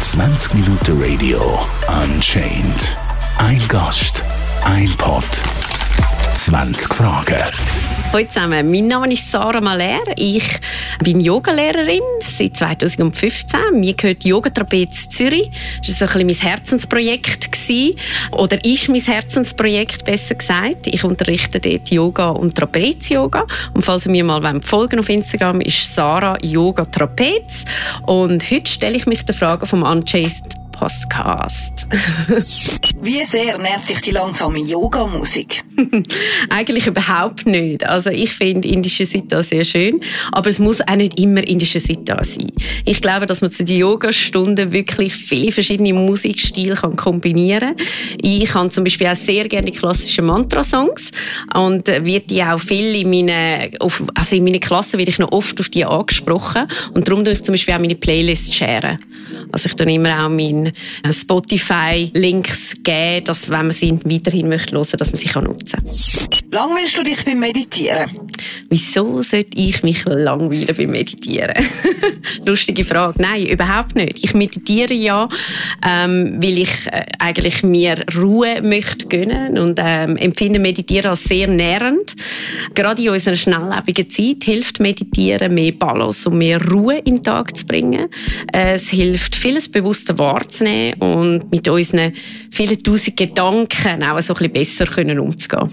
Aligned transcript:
20 0.00 0.54
Minuten 0.54 0.98
Radio 0.98 1.60
Unchained. 2.02 2.96
Ein 3.36 3.60
Gast, 3.68 4.24
ein 4.64 4.88
Pod, 4.96 5.24
20 6.32 6.94
Fragen. 6.94 7.89
Hallo 8.12 8.26
zusammen, 8.26 8.68
mein 8.68 8.88
Name 8.88 9.12
ist 9.12 9.30
Sarah 9.30 9.60
Maler. 9.60 10.02
Ich 10.16 10.58
bin 11.04 11.20
Yogalehrerin 11.20 12.02
seit 12.24 12.56
2015. 12.56 13.60
Mir 13.74 13.94
gehört 13.94 14.24
Yoga 14.24 14.50
Trapez 14.50 15.08
Zürich. 15.10 15.48
Das 15.86 16.00
war 16.00 16.08
so 16.08 16.18
ein 16.18 16.26
bisschen 16.26 16.44
mein 16.44 16.50
Herzensprojekt. 16.50 17.52
Gewesen. 17.52 17.96
Oder 18.32 18.64
ist 18.64 18.88
mein 18.88 19.00
Herzensprojekt, 19.00 20.04
besser 20.04 20.34
gesagt. 20.34 20.88
Ich 20.88 21.04
unterrichte 21.04 21.60
dort 21.60 21.88
Yoga 21.92 22.30
und 22.30 22.56
Trapez-Yoga. 22.56 23.46
Und 23.74 23.84
falls 23.84 24.06
ihr 24.06 24.12
mir 24.12 24.24
mal 24.24 24.60
folgen 24.60 24.98
auf 24.98 25.08
Instagram, 25.08 25.60
ist 25.60 25.94
Sarah 25.94 26.36
Yoga 26.42 26.86
Trapez. 26.86 27.64
Und 28.06 28.50
heute 28.50 28.68
stelle 28.68 28.96
ich 28.96 29.06
mich 29.06 29.24
der 29.24 29.36
Frage 29.36 29.66
vom 29.66 29.84
Unchased 29.84 30.56
Podcast. 30.80 31.86
Wie 33.02 33.22
sehr 33.26 33.58
nervt 33.58 33.90
dich 33.90 34.00
die 34.00 34.12
langsame 34.12 34.60
Yoga-Musik? 34.60 35.62
Eigentlich 36.48 36.86
überhaupt 36.86 37.44
nicht. 37.44 37.84
Also 37.84 38.08
ich 38.08 38.32
finde 38.32 38.66
indische 38.66 39.04
Sita 39.04 39.42
sehr 39.42 39.64
schön, 39.64 40.00
aber 40.32 40.48
es 40.48 40.58
muss 40.58 40.80
auch 40.80 40.96
nicht 40.96 41.20
immer 41.20 41.46
indische 41.46 41.80
Sita 41.80 42.24
sein. 42.24 42.50
Ich 42.86 43.02
glaube, 43.02 43.26
dass 43.26 43.42
man 43.42 43.50
zu 43.50 43.62
den 43.62 43.78
Yoga-Stunden 43.78 44.72
wirklich 44.72 45.14
viele 45.14 45.52
verschiedene 45.52 45.92
Musikstile 45.92 46.74
kann 46.76 46.96
kombinieren 46.96 47.76
kann. 47.76 47.86
Ich 48.22 48.54
habe 48.54 48.70
zum 48.70 48.84
Beispiel 48.84 49.08
auch 49.08 49.16
sehr 49.16 49.48
gerne 49.48 49.70
die 49.70 49.76
klassischen 49.76 50.24
Mantra-Songs 50.24 51.10
und 51.52 51.88
wird 51.88 52.30
die 52.30 52.42
auch 52.42 52.58
viel 52.58 52.96
in 52.96 53.10
meinen, 53.10 53.76
also 54.14 54.34
in 54.34 54.44
meinen 54.44 54.60
Klassen 54.60 54.96
werde 54.96 55.10
ich 55.10 55.18
noch 55.18 55.32
oft 55.32 55.60
auf 55.60 55.68
die 55.68 55.84
angesprochen 55.84 56.68
und 56.94 57.06
darum 57.06 57.22
tue 57.22 57.34
ich 57.34 57.42
zum 57.42 57.52
Beispiel 57.52 57.74
auch 57.74 57.80
meine 57.80 57.96
Playlist 57.96 58.54
sharen. 58.54 58.98
Also 59.52 59.68
ich 59.68 59.74
tue 59.74 59.92
immer 59.92 60.24
auch 60.24 60.28
meinen 60.28 60.72
Spotify-Links 61.10 62.82
geben, 62.82 63.24
dass 63.24 63.50
wenn 63.50 63.66
man 63.66 63.72
sie 63.72 63.98
weiterhin 64.04 64.48
möchte 64.48 64.76
hören, 64.76 64.96
dass 64.98 65.12
man 65.12 65.16
sie 65.16 65.30
nutzen 65.40 65.82
kann. 65.84 66.39
Langweilst 66.52 66.98
du 66.98 67.04
dich 67.04 67.24
beim 67.24 67.38
Meditieren? 67.38 68.10
Wieso 68.70 69.22
sollte 69.22 69.56
ich 69.56 69.84
mich 69.84 70.04
langweilen 70.04 70.74
beim 70.76 70.90
Meditieren? 70.90 71.54
Lustige 72.44 72.84
Frage. 72.84 73.22
Nein, 73.22 73.46
überhaupt 73.46 73.94
nicht. 73.94 74.24
Ich 74.24 74.34
meditiere 74.34 74.94
ja, 74.94 75.28
ähm, 75.86 76.38
weil 76.42 76.58
ich 76.58 76.86
äh, 76.86 77.04
eigentlich 77.20 77.62
mir 77.62 78.04
Ruhe 78.16 78.62
möchte 78.62 79.06
gönnen 79.06 79.58
und 79.58 79.78
ähm, 79.80 80.16
empfinde 80.16 80.58
Meditieren 80.58 81.10
als 81.10 81.24
sehr 81.24 81.46
nährend. 81.46 82.16
Gerade 82.74 83.02
in 83.02 83.10
unserer 83.10 83.36
schnelllebigen 83.36 84.10
Zeit 84.10 84.42
hilft 84.44 84.80
Meditieren 84.80 85.54
mehr 85.54 85.72
Balance 85.72 86.28
und 86.28 86.38
mehr 86.38 86.60
Ruhe 86.68 86.98
in 86.98 87.16
den 87.16 87.22
Tag 87.22 87.56
zu 87.56 87.64
bringen. 87.64 88.08
Es 88.52 88.88
hilft 88.88 89.36
vieles 89.36 89.70
bewusster 89.70 90.18
wahrzunehmen 90.18 91.00
und 91.00 91.50
mit 91.50 91.68
unseren 91.68 92.12
vielen 92.50 92.82
tausend 92.82 93.16
Gedanken 93.16 94.02
auch 94.02 94.20
so 94.20 94.34
ein 94.34 94.52
bisschen 94.52 94.86
besser 94.86 95.20
umzugehen. 95.20 95.70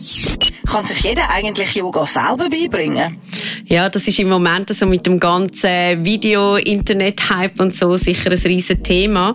Kann 0.68 0.86
sich 0.86 1.00
jeder 1.00 1.30
eigentlich 1.30 1.76
Yoga 1.76 2.06
selber 2.06 2.50
beibringen? 2.50 3.18
Ja, 3.66 3.90
das 3.90 4.08
ist 4.08 4.20
im 4.20 4.30
Moment 4.30 4.70
so 4.74 4.86
mit 4.86 5.06
dem 5.06 5.20
ganzen 5.20 6.04
Video-Internet-Hype 6.04 7.59
und 7.59 7.76
so 7.76 7.96
sicher 7.98 8.32
ein 8.32 8.38
riesen 8.38 8.84
Thema. 8.84 9.34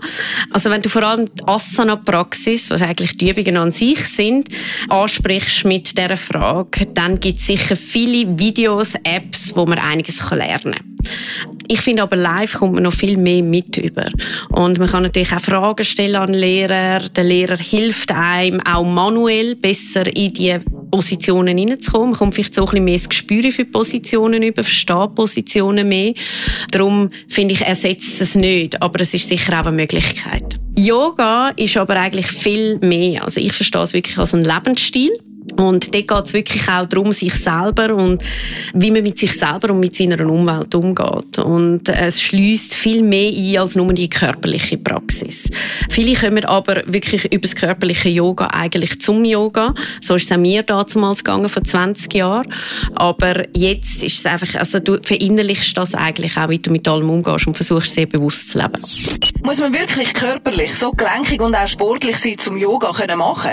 Also 0.50 0.70
wenn 0.70 0.82
du 0.82 0.88
vor 0.88 1.02
allem 1.02 1.26
die 1.34 1.46
Asana-Praxis, 1.46 2.70
was 2.70 2.82
eigentlich 2.82 3.16
die 3.16 3.30
Übungen 3.30 3.56
an 3.56 3.70
sich 3.72 4.06
sind, 4.06 4.48
ansprichst 4.88 5.64
mit 5.64 5.96
dieser 5.96 6.16
Frage, 6.16 6.86
dann 6.86 7.18
gibt 7.18 7.38
es 7.38 7.46
sicher 7.46 7.76
viele 7.76 8.38
Videos, 8.38 8.94
Apps, 9.04 9.52
wo 9.54 9.66
man 9.66 9.78
einiges 9.78 10.22
lernen 10.30 10.74
kann. 10.74 10.91
Ich 11.68 11.80
finde 11.80 12.02
aber 12.02 12.16
live 12.16 12.54
kommt 12.54 12.74
man 12.74 12.82
noch 12.82 12.92
viel 12.92 13.16
mehr 13.16 13.42
mit 13.42 13.76
über. 13.78 14.06
Und 14.50 14.78
man 14.78 14.88
kann 14.88 15.04
natürlich 15.04 15.32
auch 15.32 15.40
Fragen 15.40 15.84
stellen 15.84 16.16
an 16.16 16.32
den 16.32 16.40
Lehrer. 16.40 17.00
Der 17.08 17.24
Lehrer 17.24 17.56
hilft 17.56 18.12
einem 18.12 18.60
auch 18.60 18.84
manuell 18.84 19.54
besser 19.54 20.06
in 20.14 20.32
die 20.32 20.58
Positionen 20.90 21.56
hineinzukommen. 21.56 22.10
Man 22.10 22.18
kommt 22.18 22.34
vielleicht 22.34 22.54
so 22.54 22.62
ein 22.62 22.70
bisschen 22.70 22.84
mehr 22.84 22.94
das 22.94 23.08
Gespür 23.08 23.50
für 23.50 23.64
Positionen 23.64 24.42
über, 24.42 24.62
versteht 24.62 25.14
Positionen 25.14 25.88
mehr. 25.88 26.12
Darum 26.70 27.10
finde 27.28 27.54
ich, 27.54 27.62
ersetzt 27.62 28.20
es 28.20 28.34
nicht. 28.34 28.80
Aber 28.82 29.00
es 29.00 29.14
ist 29.14 29.28
sicher 29.28 29.60
auch 29.60 29.66
eine 29.66 29.76
Möglichkeit. 29.76 30.60
Yoga 30.76 31.50
ist 31.56 31.76
aber 31.76 31.96
eigentlich 31.96 32.26
viel 32.26 32.78
mehr. 32.78 33.24
Also 33.24 33.40
ich 33.40 33.52
verstehe 33.52 33.82
es 33.82 33.92
wirklich 33.92 34.18
als 34.18 34.34
einen 34.34 34.44
Lebensstil. 34.44 35.10
Und 35.56 35.94
dort 35.94 36.08
geht 36.08 36.26
es 36.26 36.32
wirklich 36.32 36.68
auch 36.68 36.86
darum, 36.86 37.12
sich 37.12 37.34
selber 37.34 37.94
und 37.94 38.22
wie 38.74 38.90
man 38.90 39.02
mit 39.02 39.18
sich 39.18 39.32
selber 39.32 39.72
und 39.72 39.80
mit 39.80 39.96
seiner 39.96 40.20
Umwelt 40.26 40.74
umgeht. 40.74 41.38
Und 41.38 41.88
es 41.88 42.20
schließt 42.20 42.74
viel 42.74 43.02
mehr 43.02 43.32
ein 43.32 43.58
als 43.58 43.74
nur 43.74 43.92
die 43.92 44.08
körperliche 44.08 44.78
Praxis. 44.78 45.50
Viele 45.90 46.14
kommen 46.14 46.44
aber 46.44 46.82
wirklich 46.86 47.24
über 47.32 47.42
das 47.42 47.54
körperliche 47.54 48.08
Yoga 48.08 48.48
eigentlich 48.48 49.00
zum 49.00 49.24
Yoga. 49.24 49.74
So 50.00 50.16
ist 50.16 50.24
es 50.24 50.32
auch 50.32 50.36
mir 50.36 50.62
damals 50.62 51.24
gegangen, 51.24 51.48
vor 51.48 51.64
20 51.64 52.12
Jahren. 52.14 52.46
Aber 52.94 53.44
jetzt 53.56 54.02
ist 54.02 54.18
es 54.18 54.26
einfach, 54.26 54.54
also 54.54 54.78
du 54.78 54.98
verinnerlichst 55.02 55.76
das 55.76 55.94
eigentlich 55.94 56.36
auch, 56.36 56.48
wie 56.48 56.58
du 56.58 56.70
mit 56.70 56.86
allem 56.88 57.10
umgehst 57.10 57.46
und 57.46 57.54
versuchst 57.54 57.94
sehr 57.94 58.06
bewusst 58.06 58.50
zu 58.50 58.58
leben. 58.58 58.82
Muss 59.42 59.58
man 59.58 59.72
wirklich 59.72 60.12
körperlich 60.14 60.76
so 60.76 60.92
gelenkig 60.92 61.40
und 61.40 61.54
auch 61.54 61.68
sportlich 61.68 62.18
sein, 62.18 62.38
zum 62.38 62.56
Yoga 62.56 62.92
können 62.92 63.18
machen? 63.18 63.52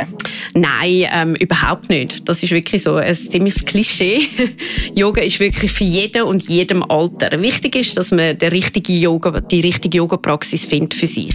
Nein, 0.54 1.08
ähm, 1.12 1.36
überhaupt 1.36 1.90
nicht. 1.90 1.99
Das 2.26 2.44
ist 2.44 2.52
wirklich 2.52 2.84
so 2.84 2.96
ein 2.96 3.16
ziemliches 3.16 3.66
Klischee. 3.66 4.22
Yoga 4.96 5.22
ist 5.22 5.40
wirklich 5.40 5.72
für 5.72 5.84
jeden 5.84 6.24
und 6.24 6.48
jedem 6.48 6.84
Alter. 6.84 7.42
Wichtig 7.42 7.76
ist, 7.76 7.98
dass 7.98 8.12
man 8.12 8.38
die 8.38 8.46
richtige 8.46 8.94
Yoga, 8.94 9.40
die 9.42 9.62
richtige 9.62 9.98
Yoga-Praxis 9.98 10.66
findet 10.66 10.94
für 10.94 11.08
sich. 11.08 11.34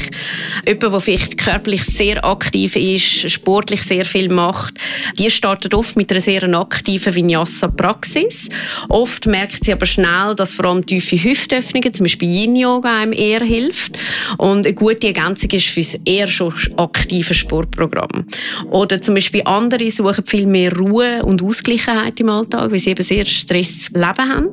Jemand, 0.67 0.83
der 0.83 1.01
vielleicht 1.01 1.37
körperlich 1.39 1.85
sehr 1.85 2.25
aktiv 2.25 2.77
ist, 2.77 3.31
sportlich 3.31 3.83
sehr 3.83 4.05
viel 4.05 4.29
macht, 4.29 4.75
die 5.19 5.31
startet 5.31 5.75
oft 5.75 5.97
mit 5.97 6.11
einer 6.11 6.21
sehr 6.21 6.43
aktiven 6.43 7.15
Vinyasa-Praxis. 7.15 8.49
Oft 8.89 9.27
merkt 9.27 9.65
sie 9.65 9.73
aber 9.73 9.87
schnell, 9.87 10.35
dass 10.37 10.55
vor 10.55 10.67
allem 10.67 10.85
tiefe 10.85 11.23
Hüftöffnungen, 11.23 11.93
zum 11.93 12.05
Beispiel 12.05 12.29
Yin-Yoga, 12.29 13.01
einem 13.01 13.13
eher 13.13 13.43
hilft. 13.45 13.99
Und 14.39 14.67
eine 14.67 14.75
gute 14.75 15.07
Ergänzung 15.09 15.51
ist 15.51 15.67
für 15.67 15.81
das 15.81 15.95
eher 16.05 16.27
schon 16.27 16.55
aktive 16.77 17.35
Sportprogramm. 17.35 18.27
Oder 18.71 19.01
zum 19.01 19.15
Beispiel 19.15 19.43
andere 19.45 19.91
suchen 19.91 20.25
viel 20.25 20.44
mehr 20.47 20.77
Ruhe 20.77 21.23
und 21.25 21.43
Ausgleichheit 21.43 22.21
im 22.21 22.29
Alltag, 22.29 22.71
weil 22.71 22.79
sie 22.79 22.91
eben 22.91 23.03
sehr 23.03 23.25
stressiges 23.25 23.91
Leben 23.91 24.19
haben. 24.19 24.49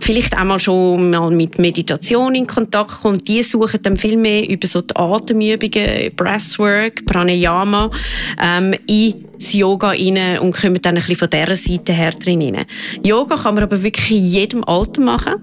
Vielleicht 0.00 0.36
auch 0.36 0.44
mal 0.44 0.58
schon 0.58 1.10
mal 1.10 1.30
mit 1.30 1.58
Meditation 1.58 2.34
in 2.34 2.46
Kontakt 2.46 3.02
kommen. 3.02 3.22
Die 3.24 3.42
suchen 3.42 3.82
dann 3.82 3.96
viel 3.96 4.16
mehr 4.16 4.48
über 4.48 4.66
so 4.66 4.82
die 4.82 4.94
Atemübungen, 4.96 6.10
Breathwork, 6.16 7.04
Pranayama, 7.06 7.90
ähm, 8.40 8.74
in 8.86 9.29
das 9.40 9.52
Yoga 9.54 9.88
rein 9.88 10.38
und 10.38 10.54
kommen 10.54 10.80
dann 10.82 10.96
ein 10.96 11.00
bisschen 11.00 11.16
von 11.16 11.30
dieser 11.30 11.54
Seite 11.54 11.92
her 11.92 12.12
drin 12.12 12.42
rein. 12.42 12.66
Yoga 13.02 13.36
kann 13.36 13.54
man 13.54 13.64
aber 13.64 13.82
wirklich 13.82 14.10
in 14.10 14.24
jedem 14.24 14.64
Alter 14.64 15.00
machen. 15.00 15.34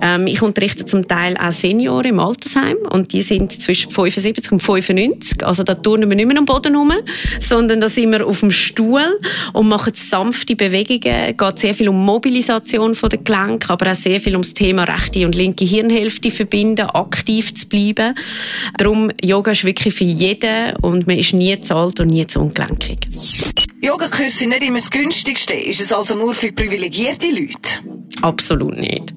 Ähm, 0.00 0.26
ich 0.26 0.42
unterrichte 0.42 0.84
zum 0.84 1.06
Teil 1.08 1.36
auch 1.36 1.50
Senioren 1.50 2.06
im 2.06 2.20
Altersheim 2.20 2.76
und 2.90 3.12
die 3.12 3.22
sind 3.22 3.50
zwischen 3.52 3.90
75 3.90 4.52
und 4.52 4.60
95. 4.60 5.44
Also 5.44 5.62
da 5.62 5.74
turnen 5.74 6.08
wir 6.08 6.16
nicht 6.16 6.28
mehr 6.28 6.38
am 6.38 6.44
Boden 6.44 6.76
rum, 6.76 6.92
sondern 7.40 7.80
da 7.80 7.88
sind 7.88 8.12
wir 8.12 8.26
auf 8.26 8.40
dem 8.40 8.50
Stuhl 8.50 9.18
und 9.52 9.68
machen 9.68 9.92
sanfte 9.94 10.54
Bewegungen. 10.54 11.30
Es 11.30 11.36
geht 11.36 11.58
sehr 11.58 11.74
viel 11.74 11.88
um 11.88 12.04
Mobilisation 12.04 12.96
der 13.10 13.18
Gelenke, 13.18 13.70
aber 13.70 13.92
auch 13.92 13.96
sehr 13.96 14.20
viel 14.20 14.36
um 14.36 14.42
das 14.42 14.54
Thema 14.54 14.84
rechte 14.84 15.26
und 15.26 15.34
linke 15.34 15.64
Hirnhälfte 15.64 16.30
verbinden, 16.30 16.86
aktiv 16.86 17.54
zu 17.54 17.68
bleiben. 17.68 18.14
Darum, 18.76 19.10
Yoga 19.22 19.52
ist 19.52 19.64
wirklich 19.64 19.94
für 19.94 20.04
jeden 20.04 20.76
und 20.76 21.06
man 21.06 21.18
ist 21.18 21.32
nie 21.32 21.60
zu 21.60 21.74
alt 21.74 22.00
und 22.00 22.08
nie 22.08 22.26
zu 22.26 22.40
ungelenkig. 22.40 22.98
Yogakurse 23.80 24.46
nicht 24.46 24.62
immer 24.62 24.78
das 24.78 24.90
günstigste. 24.90 25.54
Ist 25.54 25.80
es 25.80 25.92
also 25.92 26.14
nur 26.14 26.34
für 26.34 26.52
privilegierte 26.52 27.30
Leute? 27.30 27.97
Absolut 28.22 28.76
nicht. 28.76 29.14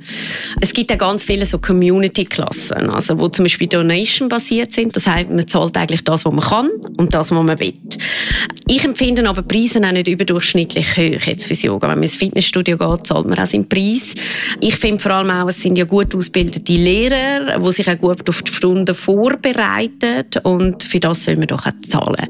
Es 0.59 0.74
gibt 0.74 0.91
ja 0.91 0.97
ganz 0.97 1.24
viele 1.24 1.46
so 1.46 1.57
Community-Klassen, 1.57 2.89
also 2.89 3.19
wo 3.19 3.30
zum 3.30 3.45
Beispiel 3.45 3.68
Donation-basiert 3.68 4.74
sind. 4.74 4.95
Das 4.95 5.07
heißt, 5.07 5.30
man 5.30 5.48
zahlt 5.48 5.75
eigentlich 5.75 6.04
das, 6.04 6.24
was 6.25 6.33
man 6.33 6.44
kann 6.44 6.69
und 6.98 7.13
das, 7.13 7.31
was 7.31 7.44
man 7.44 7.60
will. 7.60 7.74
Ich 8.68 8.86
empfinde 8.86 9.27
aber 9.27 9.42
Preise 9.42 9.81
auch 9.86 9.92
nicht 9.92 10.07
überdurchschnittlich 10.07 10.98
hoch 10.98 11.25
jetzt 11.25 11.48
fürs 11.48 11.63
Yoga. 11.63 11.88
Wenn 11.88 11.95
man 11.95 12.04
ins 12.04 12.18
Fitnessstudio 12.18 12.77
geht, 12.77 13.07
zahlt 13.07 13.27
man 13.27 13.39
auch 13.39 13.45
seinen 13.45 13.68
Preis. 13.68 14.13
Ich 14.60 14.75
finde 14.75 15.00
vor 15.00 15.12
allem 15.13 15.31
auch, 15.31 15.50
es 15.50 15.62
sind 15.62 15.77
ja 15.77 15.86
gut 15.86 16.13
ausgebildete 16.15 16.74
Lehrer, 16.74 17.60
die 17.60 17.71
sich 17.71 17.89
auch 17.89 17.98
gut 17.98 18.30
auf 18.30 18.44
die 18.44 18.54
Stunden 18.54 18.94
vorbereiten 18.94 20.25
und 20.44 20.83
für 20.83 21.00
das 21.00 21.25
soll 21.25 21.38
man 21.38 21.48
doch 21.48 21.65
auch 21.65 21.71
zahlen. 21.89 22.27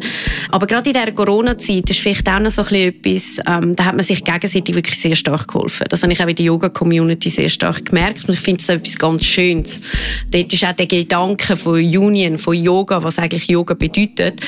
Aber 0.50 0.68
gerade 0.68 0.90
in 0.90 0.94
dieser 0.94 1.12
Corona-Zeit 1.12 1.90
ist 1.90 2.00
vielleicht 2.00 2.28
auch 2.30 2.40
noch 2.40 2.50
so 2.50 2.64
ein 2.64 2.94
bisschen 3.02 3.36
etwas, 3.36 3.46
ähm, 3.48 3.76
da 3.76 3.86
hat 3.86 3.96
man 3.96 4.04
sich 4.04 4.24
gegenseitig 4.24 4.74
wirklich 4.74 5.00
sehr 5.00 5.16
stark 5.16 5.48
geholfen. 5.48 5.86
Das 5.90 6.02
habe 6.04 6.14
ich 6.14 6.24
auch 6.24 6.28
in 6.28 6.36
Yoga-Community 6.52 7.30
sehr 7.30 7.50
stark 7.50 7.86
gemerkt. 7.86 8.02
merkt. 8.02 8.28
Und 8.28 8.34
ich 8.34 8.40
finde 8.40 8.62
es 8.62 8.70
etwas 8.70 8.98
ganz 8.98 9.24
Schönes. 9.24 9.82
Dort 10.30 10.52
ist 10.52 10.64
auch 10.64 10.74
der 10.74 10.88
Gedanke 10.88 11.56
von 11.56 11.76
Union, 11.76 12.38
von 12.38 12.56
Yoga, 12.56 13.04
was 13.04 13.20
eigentlich 13.20 13.48
Yoga 13.48 13.74
bedeutet, 13.74 14.42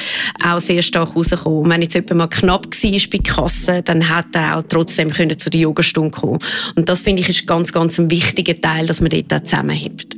auch 0.43 0.59
sehr 0.59 0.81
stark 0.81 1.15
rausgekommen. 1.15 1.69
Wenn 1.69 1.81
jetzt 1.81 1.93
jemand 1.93 2.15
mal 2.15 2.27
knapp 2.27 2.65
war 2.65 2.99
bei 3.11 3.17
Kasse, 3.19 3.81
dann 3.83 4.09
hat 4.09 4.27
er 4.33 4.57
auch 4.57 4.63
trotzdem 4.67 5.09
können 5.09 5.37
zu 5.37 5.49
der 5.49 5.61
Yogastunde 5.61 6.11
kommen. 6.11 6.39
Und 6.75 6.89
das 6.89 7.01
finde 7.01 7.21
ich 7.21 7.29
ist 7.29 7.47
ganz, 7.47 7.71
ganz 7.71 7.99
ein 7.99 8.09
wichtiger 8.09 8.59
Teil, 8.59 8.87
dass 8.87 9.01
man 9.01 9.09
dort 9.09 9.33
auch 9.33 9.43
zusammenhebt. 9.43 10.15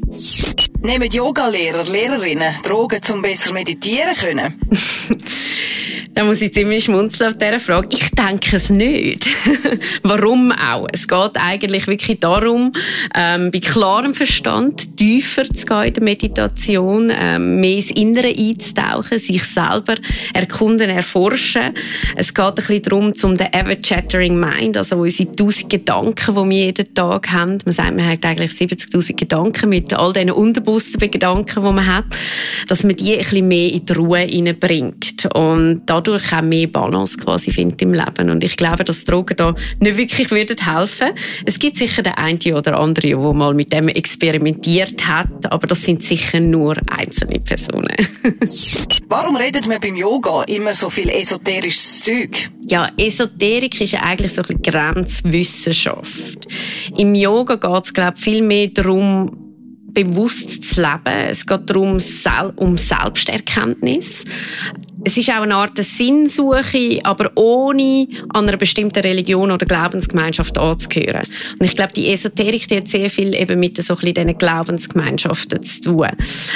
Nehmen 0.86 1.10
Yogalehrer, 1.12 1.84
Lehrerinnen 1.84 2.54
Drogen, 2.62 3.02
um 3.12 3.20
besser 3.24 3.52
meditieren 3.52 4.16
können? 4.16 4.54
Da 6.16 6.24
muss 6.24 6.42
ich 6.42 6.54
ziemlich 6.54 6.86
schmunzeln 6.86 7.32
auf 7.32 7.38
dieser 7.38 7.60
Frage. 7.60 7.90
Ich 7.92 8.10
denke 8.12 8.56
es 8.56 8.70
nicht. 8.70 9.28
Warum 10.04 10.54
auch? 10.54 10.88
Es 10.94 11.10
geht 11.10 11.32
eigentlich 11.36 11.88
wirklich 11.88 12.22
darum, 12.22 12.72
ähm, 13.14 13.52
bei 13.52 13.60
klarem 13.60 14.14
Verstand 14.14 14.96
tiefer 14.96 15.44
zu 15.44 15.66
gehen 15.66 15.84
in 15.84 15.94
der 15.94 16.04
Meditation, 16.04 17.12
ähm, 17.14 17.60
mehr 17.60 17.76
ins 17.76 17.92
Innere 17.92 18.30
einzutauchen, 18.30 19.20
sich 19.20 19.44
selber 19.44 19.96
erkunden, 20.34 20.90
erforschen. 20.90 21.74
Es 22.16 22.34
geht 22.34 22.46
ein 22.46 22.56
bisschen 22.56 22.84
darum, 22.84 23.14
um 23.22 23.36
den 23.36 23.52
ever-chattering 23.52 24.40
mind, 24.40 24.78
also 24.78 25.00
unsere 25.00 25.36
tausend 25.36 25.70
Gedanken, 25.70 26.34
die 26.34 26.50
wir 26.50 26.66
jeden 26.68 26.94
Tag 26.94 27.30
haben. 27.34 27.58
Man 27.66 27.74
sagt, 27.74 27.94
man 27.94 28.08
hat 28.08 28.24
eigentlich 28.24 28.52
70'000 28.52 29.18
Gedanken 29.18 29.68
mit 29.68 29.94
all 29.94 30.14
diesen 30.14 30.32
unbewussten 30.76 31.12
Gedanken, 31.12 31.64
die 31.64 31.72
man 31.72 31.86
hat, 31.86 32.06
dass 32.68 32.84
man 32.84 32.96
die 32.96 33.14
ein 33.14 33.20
bisschen 33.20 33.48
mehr 33.48 33.72
in 33.72 33.86
die 33.86 33.94
Ruhe 33.94 34.20
hineinbringt. 34.20 35.28
Und 35.34 35.84
dadurch 35.86 36.34
auch 36.34 36.42
mehr 36.42 36.68
Balance 36.68 37.18
quasi 37.18 37.52
findet 37.52 37.82
im 37.82 37.94
Leben. 37.94 38.30
Und 38.30 38.44
ich 38.44 38.58
glaube, 38.58 38.84
dass 38.84 39.06
Drogen 39.06 39.38
da 39.38 39.56
nicht 39.80 39.98
wirklich 39.98 40.32
würden 40.32 40.58
helfen. 40.58 41.10
Es 41.46 41.60
gibt 41.60 41.78
sicher 41.78 42.04
den 42.04 42.14
einen 42.14 42.40
oder 42.54 42.80
andere, 42.80 43.08
der 43.08 43.34
mal 43.34 43.54
mit 43.54 43.72
dem 43.72 43.88
experimentiert 43.88 45.08
hat, 45.08 45.52
aber 45.52 45.68
das 45.68 45.84
sind 45.84 46.04
sicher 46.04 46.40
nur 46.40 46.76
einzelne 46.92 47.40
Personen. 47.40 47.96
Warum 49.08 49.36
redet 49.36 49.68
man 49.68 49.80
beim 49.80 49.96
Yoga 49.96 50.44
immer 50.44 50.74
so 50.74 50.90
viel 50.90 51.10
esoterisches 51.10 52.02
Zeug? 52.02 52.50
Ja, 52.68 52.90
Esoterik 52.98 53.80
ist 53.80 53.94
ja 53.94 54.02
eigentlich 54.02 54.34
so 54.34 54.42
ein 54.42 54.62
Grenzwissenschaft. 54.62 56.48
Im 56.98 57.14
Yoga 57.14 57.56
geht 57.56 57.86
es, 57.86 57.94
glaube 57.94 58.16
ich, 58.18 58.24
viel 58.24 58.42
mehr 58.42 58.68
darum, 58.68 59.45
bewusst 59.96 60.64
zu 60.64 60.82
leben. 60.82 61.30
Es 61.30 61.46
geht 61.46 61.68
darum, 61.68 61.98
um 62.58 62.78
Selbsterkenntnis. 62.78 64.26
Es 65.08 65.18
ist 65.18 65.30
auch 65.30 65.44
eine 65.44 65.56
Art 65.56 65.78
Sinnsuche, 65.78 67.00
aber 67.04 67.32
ohne 67.36 68.08
an 68.30 68.48
einer 68.48 68.58
bestimmten 68.58 69.00
Religion 69.00 69.52
oder 69.52 69.66
Glaubensgemeinschaft 69.66 70.58
anzugehören. 70.58 71.22
Und 71.60 71.66
ich 71.66 71.76
glaube, 71.76 71.94
die 71.94 72.12
Esoterik 72.12 72.68
die 72.68 72.78
hat 72.78 72.88
sehr 72.88 73.10
viel 73.12 73.36
eben 73.36 73.60
mit 73.60 73.82
so 73.82 73.94
diesen 73.96 74.38
Glaubensgemeinschaften 74.38 75.62
zu 75.62 75.82
tun. 75.82 76.10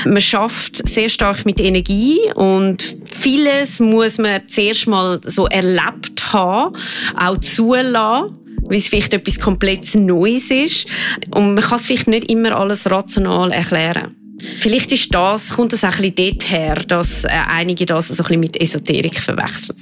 Man 0.06 0.22
schafft 0.22 0.88
sehr 0.88 1.10
stark 1.10 1.46
mit 1.46 1.60
Energie 1.60 2.18
und 2.34 2.96
vieles 3.06 3.80
muss 3.80 4.18
man 4.18 4.48
zuerst 4.48 4.88
mal 4.88 5.22
so 5.26 5.46
erlebt 5.46 6.34
haben, 6.34 6.76
auch 7.16 7.38
zulassen 7.38 8.39
weil 8.70 8.78
es 8.78 8.88
vielleicht 8.88 9.14
etwas 9.14 9.40
komplett 9.40 9.94
Neues 9.96 10.52
ist. 10.52 10.88
Und 11.32 11.56
man 11.56 11.64
kann 11.64 11.78
es 11.78 11.88
vielleicht 11.88 12.08
nicht 12.08 12.32
immer 12.32 12.56
alles 12.56 12.90
rational 12.90 13.52
erklären. 13.52 14.16
Vielleicht 14.60 14.92
ist 14.92 15.14
das, 15.14 15.52
kommt 15.52 15.74
das 15.74 15.84
auch 15.84 16.00
ein 16.00 16.14
bisschen 16.14 16.38
dort 16.38 16.52
her, 16.52 16.76
dass 16.88 17.24
äh, 17.24 17.30
einige 17.30 17.86
das 17.86 18.08
so 18.10 18.24
ein 18.24 18.28
bisschen 18.28 18.40
mit 18.40 18.62
Esoterik 18.62 19.22
verwechseln. 19.22 19.78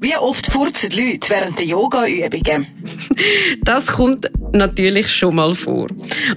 Wie 0.00 0.16
oft 0.16 0.50
furzen 0.50 0.90
die 0.90 1.12
Leute 1.12 1.30
während 1.30 1.58
der 1.58 1.66
Yoga-Übungen? 1.66 2.66
Das 3.62 3.88
kommt 3.88 4.30
natürlich 4.52 5.08
schon 5.08 5.34
mal 5.34 5.54
vor. 5.54 5.88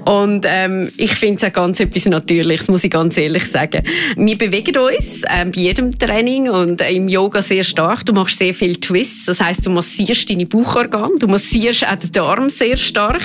Und 0.05 0.45
ähm, 0.47 0.91
ich 0.97 1.11
finde 1.11 1.35
es 1.35 1.43
auch 1.43 1.53
ganz 1.53 1.79
etwas 1.79 2.05
Natürliches, 2.05 2.67
muss 2.67 2.83
ich 2.83 2.91
ganz 2.91 3.17
ehrlich 3.17 3.45
sagen. 3.45 3.83
Wir 4.15 4.37
bewegen 4.37 4.77
uns 4.77 5.23
ähm, 5.29 5.51
bei 5.51 5.61
jedem 5.61 5.97
Training 5.97 6.49
und 6.49 6.81
äh, 6.81 6.91
im 6.91 7.07
Yoga 7.07 7.41
sehr 7.41 7.63
stark. 7.63 8.05
Du 8.05 8.13
machst 8.13 8.39
sehr 8.39 8.53
viel 8.53 8.75
Twists, 8.77 9.25
das 9.25 9.41
heißt, 9.41 9.65
du 9.65 9.69
massierst 9.69 10.29
deine 10.29 10.45
Bauchorgane, 10.45 11.15
du 11.19 11.27
massierst 11.27 11.87
auch 11.87 11.95
den 11.95 12.11
Darm 12.11 12.49
sehr 12.49 12.77
stark. 12.77 13.21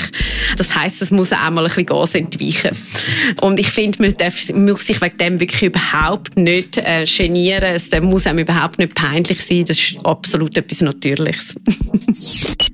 Das 0.57 0.75
heißt, 0.75 1.03
es 1.03 1.11
muss 1.11 1.33
auch 1.33 1.51
mal 1.51 1.65
ein 1.65 1.69
bisschen 1.69 1.87
Gas 1.87 2.15
entweichen. 2.15 2.77
Und 3.41 3.59
ich 3.59 3.71
finde, 3.71 4.03
darf, 4.25 4.53
muss 4.55 4.87
sich 4.87 5.01
wegen 5.01 5.19
dem 5.19 5.41
wirklich 5.41 5.63
überhaupt 5.63 6.37
nicht 6.37 6.79
äh, 6.79 7.05
genieren. 7.05 7.65
Es 7.75 7.91
muss 8.01 8.27
einem 8.27 8.41
überhaupt 8.41 8.79
nicht 8.79 8.95
peinlich 8.95 9.41
sein. 9.45 9.65
Das 9.65 9.79
ist 9.79 10.05
absolut 10.05 10.57
etwas 10.57 10.81
Natürliches. 10.81 11.57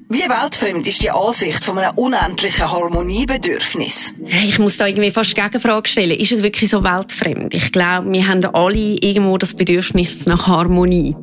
Wie 0.09 0.19
weltfremd 0.19 0.89
ist 0.89 1.03
die 1.03 1.11
Ansicht 1.11 1.65
von 1.65 1.79
einem 1.79 1.97
unendlichen 1.97 2.69
Harmoniebedürfnis? 2.69 4.13
Ich 4.45 4.59
muss 4.59 4.77
da 4.77 4.87
irgendwie 4.87 5.13
fast 5.13 5.37
Gegenfrage 5.37 5.89
stellen. 5.89 6.19
Ist 6.19 6.33
es 6.33 6.43
wirklich 6.43 6.69
so 6.69 6.83
weltfremd? 6.83 7.55
Ich 7.55 7.71
glaube, 7.71 8.11
wir 8.13 8.27
haben 8.27 8.45
alle 8.45 8.97
irgendwo 9.01 9.39
das 9.39 9.55
Bedürfnis 9.55 10.27
nach 10.27 10.49
Harmonie. 10.49 11.15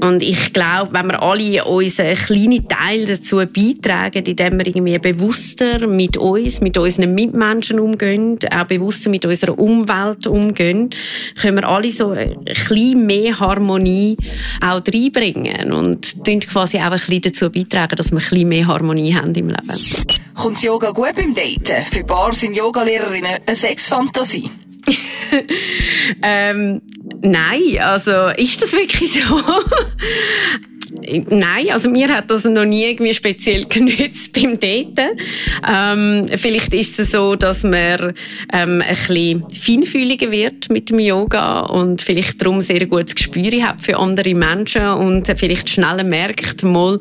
Und 0.00 0.22
ich 0.22 0.52
glaube, 0.52 0.92
wenn 0.92 1.06
wir 1.08 1.22
alle 1.22 1.64
unseren 1.64 2.14
kleinen 2.14 2.66
Teil 2.68 3.06
dazu 3.06 3.36
beitragen, 3.36 4.24
indem 4.24 4.58
wir 4.58 4.66
irgendwie 4.66 4.98
bewusster 4.98 5.86
mit 5.86 6.16
uns, 6.16 6.60
mit 6.60 6.76
unseren 6.78 7.14
Mitmenschen 7.14 7.78
umgehen, 7.78 8.38
auch 8.50 8.66
bewusster 8.66 9.10
mit 9.10 9.24
unserer 9.24 9.58
Umwelt 9.58 10.26
umgehen, 10.26 10.90
können 11.40 11.58
wir 11.58 11.68
alle 11.68 11.90
so 11.90 12.10
ein 12.10 12.44
bisschen 12.44 13.06
mehr 13.06 13.38
Harmonie 13.38 14.16
auch 14.60 14.82
reinbringen 14.86 15.72
und 15.72 16.14
quasi 16.48 16.78
auch 16.78 16.84
ein 16.84 16.92
bisschen 16.92 17.22
dazu 17.22 17.50
beitragen, 17.50 17.96
dass 17.96 18.10
wir 18.10 18.18
ein 18.18 18.28
bisschen 18.28 18.48
mehr 18.48 18.66
Harmonie 18.66 19.14
haben 19.14 19.34
im 19.34 19.46
Leben. 19.46 20.14
Kommt 20.34 20.62
Yoga 20.62 20.90
gut 20.90 21.14
beim 21.14 21.34
Daten? 21.34 21.86
Für 21.90 22.04
Paar 22.04 22.34
sind 22.34 22.56
Yogalehrerinnen 22.56 23.38
eine 23.46 23.56
Sexfantasie? 23.56 24.50
ähm, 26.22 26.82
nein, 27.24 27.78
also 27.80 28.28
ist 28.36 28.62
das 28.62 28.72
wirklich 28.72 29.12
so? 29.12 29.42
Nein, 31.28 31.70
also 31.70 31.90
mir 31.90 32.08
hat 32.08 32.30
das 32.30 32.44
noch 32.44 32.64
nie 32.64 32.84
irgendwie 32.84 33.14
speziell 33.14 33.64
genützt 33.68 34.32
beim 34.32 34.58
Daten. 34.58 35.18
Ähm, 35.68 36.26
vielleicht 36.36 36.72
ist 36.72 37.00
es 37.00 37.10
so, 37.10 37.34
dass 37.34 37.64
man 37.64 38.14
ähm, 38.52 38.80
ein 38.80 38.80
bisschen 38.80 39.44
feinfühliger 39.50 40.30
wird 40.30 40.70
mit 40.70 40.90
dem 40.90 41.00
Yoga 41.00 41.60
und 41.60 42.00
vielleicht 42.00 42.40
darum 42.40 42.60
sehr 42.60 42.86
gutes 42.86 43.14
Gespür 43.14 43.62
hat 43.62 43.80
für 43.80 43.98
andere 43.98 44.34
Menschen 44.34 44.86
und 44.86 45.26
vielleicht 45.36 45.68
schneller 45.68 46.04
merkt, 46.04 46.62
mal, 46.62 46.96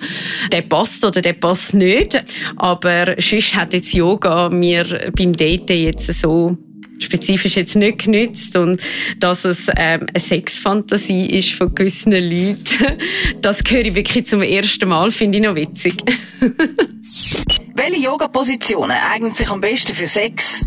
der 0.52 0.62
passt 0.64 1.06
oder 1.06 1.22
der 1.22 1.34
passt 1.34 1.74
nicht. 1.74 2.24
Aber 2.56 3.16
sonst 3.20 3.56
hat 3.56 3.74
jetzt 3.74 3.94
Yoga 3.94 4.50
mir 4.50 5.12
beim 5.16 5.34
Daten 5.34 5.78
jetzt 5.78 6.12
so 6.14 6.58
spezifisch 7.04 7.56
jetzt 7.56 7.76
nicht 7.76 8.06
genützt 8.06 8.56
und 8.56 8.82
dass 9.20 9.46
es 9.46 9.68
ähm, 9.76 10.08
eine 10.10 10.20
Sexfantasie 10.20 11.28
ist 11.28 11.52
von 11.54 11.74
gewissen 11.74 12.12
Leuten, 12.12 12.98
das 13.42 13.62
höre 13.68 13.86
ich 13.86 13.96
wirklich 13.96 14.26
zum 14.26 14.42
ersten 14.42 14.90
Mal, 14.90 15.12
finde 15.12 15.38
ich 15.38 15.44
noch 15.44 15.56
witzig. 15.56 15.96
Welche 17.76 18.02
Yoga-Positionen 18.02 18.98
eignen 19.12 19.34
sich 19.34 19.50
am 19.50 19.62
besten 19.62 19.96
für 19.96 20.08
Sex? 20.08 20.64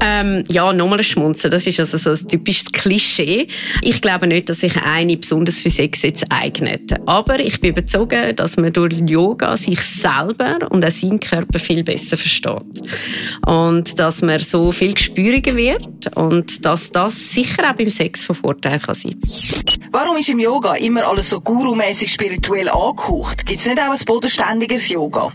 Ähm, 0.00 0.44
ja, 0.48 0.72
nochmal 0.72 0.98
ein 0.98 1.04
Schmunzen. 1.04 1.50
Das 1.50 1.66
ist 1.66 1.80
also 1.80 1.98
so 1.98 2.10
ein 2.10 2.28
typisches 2.28 2.70
Klischee. 2.72 3.48
Ich 3.82 4.00
glaube 4.00 4.26
nicht, 4.26 4.48
dass 4.48 4.60
sich 4.60 4.76
eine 4.76 5.16
besonders 5.16 5.58
für 5.58 5.70
Sex 5.70 6.02
jetzt 6.02 6.24
eignet. 6.30 6.94
Aber 7.06 7.40
ich 7.40 7.60
bin 7.60 7.70
überzeugt, 7.70 8.38
dass 8.38 8.56
man 8.56 8.72
durch 8.72 8.94
Yoga 9.06 9.56
sich 9.56 9.80
selber 9.80 10.58
und 10.70 10.84
auch 10.84 10.90
seinen 10.90 11.20
Körper 11.20 11.58
viel 11.58 11.82
besser 11.82 12.16
versteht. 12.16 12.62
Und 13.46 13.98
dass 13.98 14.22
man 14.22 14.38
so 14.40 14.72
viel 14.72 14.94
gespüriger 14.94 15.56
wird 15.56 16.16
und 16.16 16.64
dass 16.64 16.92
das 16.92 17.32
sicher 17.32 17.68
auch 17.68 17.74
beim 17.74 17.90
Sex 17.90 18.22
von 18.22 18.36
Vorteil 18.36 18.78
kann 18.78 18.94
sein. 18.94 19.16
Warum 19.90 20.16
ist 20.16 20.28
im 20.28 20.38
Yoga 20.38 20.74
immer 20.74 21.06
alles 21.08 21.30
so 21.30 21.40
gurumäßig 21.40 22.12
spirituell 22.12 22.68
angehaucht? 22.68 23.46
Gibt 23.46 23.60
es 23.60 23.66
nicht 23.66 23.80
auch 23.80 23.90
ein 23.90 24.04
bodenständiges 24.06 24.88
Yoga? 24.88 25.32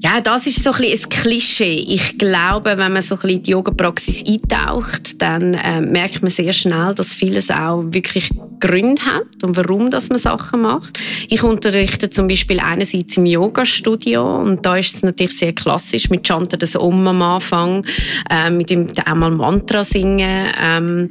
Ja, 0.00 0.20
das 0.20 0.46
ist 0.46 0.62
so 0.62 0.70
ein, 0.70 0.80
bisschen 0.80 1.04
ein 1.04 1.08
Klischee. 1.08 1.84
Ich 1.88 2.18
glaube, 2.18 2.76
wenn 2.76 2.92
man 2.92 3.02
so 3.02 3.16
ein 3.16 3.20
bisschen 3.20 3.36
in 3.38 3.42
die 3.42 3.50
Yoga-Praxis 3.50 4.24
eintaucht, 4.24 5.20
dann 5.20 5.54
äh, 5.54 5.80
merkt 5.80 6.22
man 6.22 6.30
sehr 6.30 6.52
schnell, 6.52 6.94
dass 6.94 7.12
vieles 7.12 7.50
auch 7.50 7.82
wirklich 7.88 8.30
Gründe 8.60 9.02
hat 9.04 9.42
und 9.42 9.56
warum 9.56 9.90
dass 9.90 10.08
man 10.08 10.18
Sachen 10.18 10.62
macht. 10.62 10.98
Ich 11.28 11.42
unterrichte 11.42 12.10
zum 12.10 12.28
Beispiel 12.28 12.60
einerseits 12.60 13.16
im 13.16 13.26
Yoga-Studio 13.26 14.40
und 14.40 14.64
da 14.64 14.76
ist 14.76 14.94
es 14.94 15.02
natürlich 15.02 15.36
sehr 15.36 15.52
klassisch 15.52 16.10
mit 16.10 16.24
Chanten 16.24 16.60
das 16.60 16.76
Om 16.76 17.08
am 17.08 17.22
Anfang, 17.22 17.84
äh, 18.30 18.50
mit 18.50 18.70
dem 18.70 18.86
einmal 19.04 19.32
Mantra 19.32 19.82
singen. 19.82 20.52
Ähm, 20.62 21.10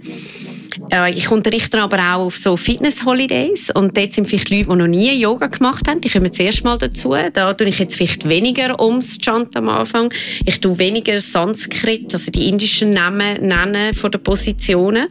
Äh, 0.91 1.13
ich 1.13 1.29
unterrichte 1.29 1.81
aber 1.81 1.97
auch 1.97 2.25
auf 2.27 2.37
so 2.37 2.57
Fitness-Holidays 2.57 3.71
und 3.73 3.97
dort 3.97 4.13
sind 4.13 4.27
vielleicht 4.27 4.49
Leute, 4.49 4.69
die 4.69 4.75
noch 4.75 4.87
nie 4.87 5.13
Yoga 5.19 5.47
gemacht 5.47 5.87
haben, 5.87 6.01
die 6.01 6.09
kommen 6.09 6.31
zuerst 6.31 6.63
mal 6.63 6.77
dazu. 6.77 7.15
Da 7.33 7.53
tue 7.53 7.67
ich 7.67 7.79
jetzt 7.79 7.95
vielleicht 7.95 8.27
weniger 8.27 8.79
ums 8.81 9.19
Chant 9.19 9.55
am 9.55 9.69
Anfang. 9.69 10.11
Ich 10.45 10.59
tue 10.59 10.77
weniger 10.77 11.19
Sanskrit, 11.19 12.13
also 12.13 12.31
die 12.31 12.49
indischen 12.49 12.91
Namen 12.91 13.41
nennen 13.47 13.93
von 13.93 14.11
den 14.11 14.21
Positionen. 14.21 15.07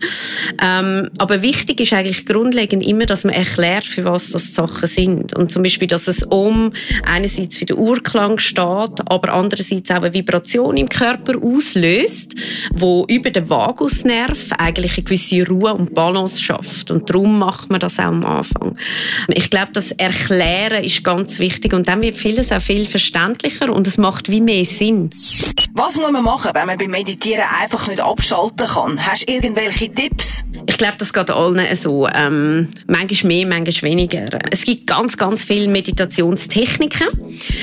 Ähm, 0.63 1.11
aber 1.19 1.43
wichtig 1.43 1.81
ist 1.81 1.93
eigentlich 1.93 2.27
grundlegend 2.27 2.87
immer, 2.87 3.07
dass 3.07 3.25
man 3.25 3.35
erklärt, 3.35 3.85
für 3.85 4.05
was 4.05 4.31
das 4.31 4.55
Sachen 4.55 4.87
sind. 4.87 5.35
Und 5.35 5.51
zum 5.51 5.63
Beispiel, 5.63 5.89
dass 5.89 6.09
es 6.09 6.23
um 6.23 6.73
einerseits 7.05 7.57
für 7.57 7.67
den 7.67 7.79
Urklang 7.79 8.39
steht, 8.39 8.57
aber 9.07 9.33
andererseits 9.33 9.91
auch 9.91 10.03
eine 10.03 10.15
Vibration 10.15 10.77
im 10.77 10.89
Körper 10.89 11.35
auslöst, 11.43 12.35
wo 12.73 13.05
über 13.09 13.31
den 13.31 13.49
Vagusnerv 13.49 14.53
eigentlich 14.59 14.97
eine 14.97 15.05
gewisse 15.05 15.47
Ruhe 15.47 15.56
und 15.63 15.95
Balance 15.95 16.43
schafft. 16.43 16.91
Und 16.91 17.11
darum 17.11 17.39
macht 17.39 17.71
man 17.71 17.81
das 17.81 17.99
auch 17.99 18.05
am 18.05 18.25
Anfang. 18.25 18.77
Ich 19.29 19.51
glaube, 19.51 19.73
das 19.73 19.93
Erklären 19.93 20.85
ist 20.85 21.05
ganz 21.05 21.39
wichtig 21.39 21.73
und 21.73 21.89
dann 21.89 22.03
wird 22.03 22.17
vieles 22.17 22.53
auch 22.53 22.61
viel 22.61 22.87
verständlicher 22.87 23.73
und 23.73 23.87
es 23.87 23.99
macht 23.99 24.31
wie 24.31 24.41
mehr 24.41 24.65
Sinn. 24.65 25.11
Was 25.75 25.97
muss 25.97 26.11
man 26.11 26.25
machen, 26.25 26.51
wenn 26.55 26.67
man 26.67 26.79
beim 26.79 26.91
Meditieren 26.91 27.45
einfach 27.61 27.89
nicht 27.89 28.01
abschalten 28.01 28.67
kann? 28.67 29.07
Hast 29.07 29.29
du 29.29 29.33
irgendwelche 29.33 29.93
Tipps? 29.93 30.45
Ich 30.67 30.79
glaube, 30.79 30.97
das 30.99 31.13
geht 31.13 31.31
allen 31.31 31.77
so. 31.77 32.09
Ähm, 32.09 32.69
manchmal 32.87 33.29
mehr, 33.29 33.47
manchmal 33.47 33.91
weniger. 33.91 34.27
Es 34.51 34.65
gibt 34.65 34.87
ganz, 34.87 35.17
ganz 35.17 35.45
viele 35.45 35.69
Meditationstechniken. 35.69 37.09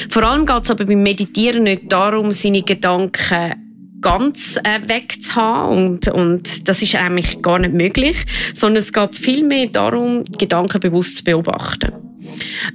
Vor 0.09 0.23
allem 0.23 0.45
geht 0.45 0.63
es 0.63 0.71
aber 0.71 0.85
beim 0.85 1.01
Meditieren 1.01 1.63
nicht 1.63 1.91
darum, 1.91 2.31
seine 2.31 2.61
Gedanken 2.61 3.62
ganz 4.03 4.57
äh, 4.57 4.87
weg 4.87 5.23
zu 5.23 5.35
haben 5.35 5.75
und, 5.75 6.07
und 6.09 6.67
das 6.67 6.83
ist 6.83 6.93
eigentlich 6.95 7.41
gar 7.41 7.57
nicht 7.57 7.73
möglich, 7.73 8.25
sondern 8.53 8.83
es 8.83 8.93
geht 8.93 9.15
vielmehr 9.15 9.67
darum, 9.67 10.23
Gedanken 10.37 10.79
bewusst 10.79 11.17
zu 11.17 11.23
beobachten. 11.23 12.02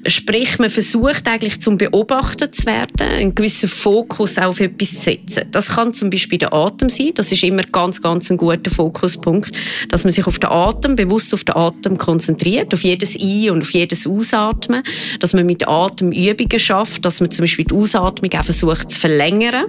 Sprich, 0.07 0.59
man 0.59 0.71
versucht 0.71 1.26
eigentlich 1.26 1.61
zum 1.61 1.78
Beobachten 1.78 2.52
zu 2.52 2.67
werden, 2.67 3.00
einen 3.00 3.35
gewissen 3.35 3.69
Fokus 3.69 4.38
auf 4.38 4.61
etwas 4.61 4.90
zu 4.90 5.00
setzen. 5.00 5.45
Das 5.50 5.69
kann 5.69 5.95
zum 5.95 6.11
Beispiel 6.11 6.38
der 6.38 6.52
Atem 6.52 6.88
sein. 6.88 7.12
Das 7.14 7.33
ist 7.33 7.43
immer 7.43 7.62
ganz, 7.62 8.02
ganz 8.02 8.31
ein 8.31 8.37
guter 8.37 8.71
Fokuspunkt, 8.71 9.50
dass 9.88 10.05
man 10.05 10.12
sich 10.12 10.26
auf 10.26 10.38
den 10.38 10.50
Atem, 10.50 10.97
bewusst 10.97 11.33
auf 11.35 11.45
den 11.45 11.57
Atem 11.57 11.99
konzentriert, 11.99 12.73
auf 12.75 12.85
jedes 12.85 13.17
Ein- 13.19 13.50
und 13.50 13.62
auf 13.62 13.71
jedes 13.71 14.07
Ausatmen, 14.07 14.83
dass 15.21 15.33
man 15.33 15.47
mit 15.47 15.67
Atem 15.67 16.12
Übungen 16.12 16.59
schafft, 16.59 17.05
dass 17.05 17.21
man 17.21 17.31
zum 17.31 17.45
Beispiel 17.45 17.64
die 17.64 17.75
Ausatmung 17.75 18.33
auch 18.35 18.45
versucht 18.45 18.90
zu 18.90 19.00
verlängern. 19.00 19.67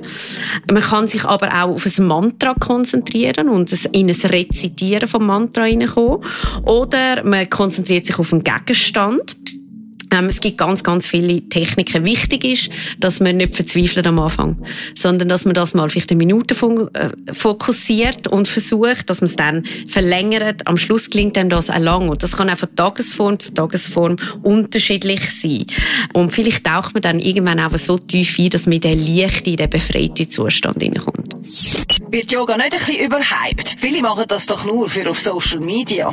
Man 0.72 0.84
kann 0.84 1.08
sich 1.08 1.26
aber 1.26 1.48
auch 1.48 1.76
auf 1.76 1.86
ein 1.86 2.06
Mantra 2.06 2.54
konzentrieren 2.54 3.50
und 3.50 3.72
in 3.92 4.10
ein 4.10 4.16
Rezitieren 4.16 5.08
vom 5.08 5.26
Mantra 5.26 5.64
hineinkommen. 5.64 6.24
Oder 6.64 7.24
man 7.24 7.50
konzentriert 7.50 8.06
sich 8.06 8.20
auf 8.20 8.34
einen 8.34 8.44
Gegenstand. 8.44 9.38
Ähm, 10.12 10.25
es 10.25 10.42
gibt 10.42 10.58
ganz, 10.58 10.84
ganz 10.84 11.08
viele 11.08 11.42
Techniken. 11.50 12.06
Wichtig 12.06 12.44
ist, 12.44 12.70
dass 13.00 13.20
man 13.20 13.38
nicht 13.38 13.56
verzweifelt 13.56 14.06
am 14.08 14.20
Anfang, 14.20 14.58
sondern 14.96 15.30
dass 15.30 15.46
man 15.46 15.54
das 15.54 15.74
mal 15.74 15.89
vielleicht 15.89 16.12
eine 16.12 16.18
Minute 16.18 16.56
äh, 16.94 17.34
fokussiert 17.34 18.28
und 18.28 18.48
versucht, 18.48 19.10
dass 19.10 19.22
man 19.22 19.30
es 19.30 19.36
dann 19.36 19.63
verlängert. 19.88 20.68
Am 20.68 20.78
Schluss 20.78 21.10
klingt 21.10 21.38
dann 21.38 21.50
das 21.50 21.70
auch 21.70 21.80
lang. 21.80 22.10
Und 22.10 22.24
das 22.24 22.38
kann 22.38 22.50
auch 22.50 22.58
von 22.58 22.75
Tagesform 22.75 23.39
zu 23.39 23.54
Tagesform 23.54 24.16
unterschiedlich 24.44 25.30
sein. 25.30 25.66
Und 26.13 26.32
vielleicht 26.32 26.63
taucht 26.66 26.94
man 26.94 27.01
dann 27.01 27.20
irgendwann 27.20 27.60
auch 27.60 27.78
so 27.78 27.98
tief 27.98 28.39
ein, 28.39 28.50
dass 28.50 28.66
man 28.66 28.74
in 28.74 28.82
den 28.82 29.16
leichten, 29.16 29.50
in 29.50 29.58
den 29.58 29.70
befreiten 29.70 30.30
Zustand 30.30 30.82
hineinkommt. 30.82 31.36
Wird 32.12 32.32
Yoga 32.32 32.58
nicht 32.58 32.74
ein 32.74 32.80
bisschen 32.80 33.06
überhyped? 33.06 33.75
Viele 33.80 34.01
machen 34.01 34.24
das 34.28 34.48
doch 34.48 34.66
nur 34.66 34.89
für 34.89 35.08
auf 35.10 35.20
Social 35.20 35.60
Media. 35.60 36.12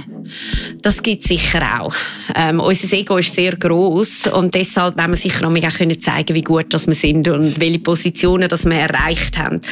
Das 0.83 1.03
gibt 1.03 1.23
es 1.23 1.29
sicher 1.29 1.81
auch. 1.81 1.95
Ähm, 2.35 2.61
unser 2.61 2.95
Ego 2.95 3.17
ist 3.17 3.35
sehr 3.35 3.57
groß 3.57 4.27
und 4.29 4.55
deshalb 4.55 4.99
wollen 4.99 5.11
wir 5.11 5.17
sicher 5.17 5.49
auch 5.49 5.77
können 5.77 5.99
zeigen, 5.99 6.35
wie 6.35 6.43
gut 6.43 6.75
dass 6.75 6.87
wir 6.87 6.95
sind 6.95 7.29
und 7.29 7.59
welche 7.61 7.79
Positionen 7.79 8.49
dass 8.49 8.67
wir 8.67 8.75
erreicht 8.75 9.39
haben. 9.39 9.63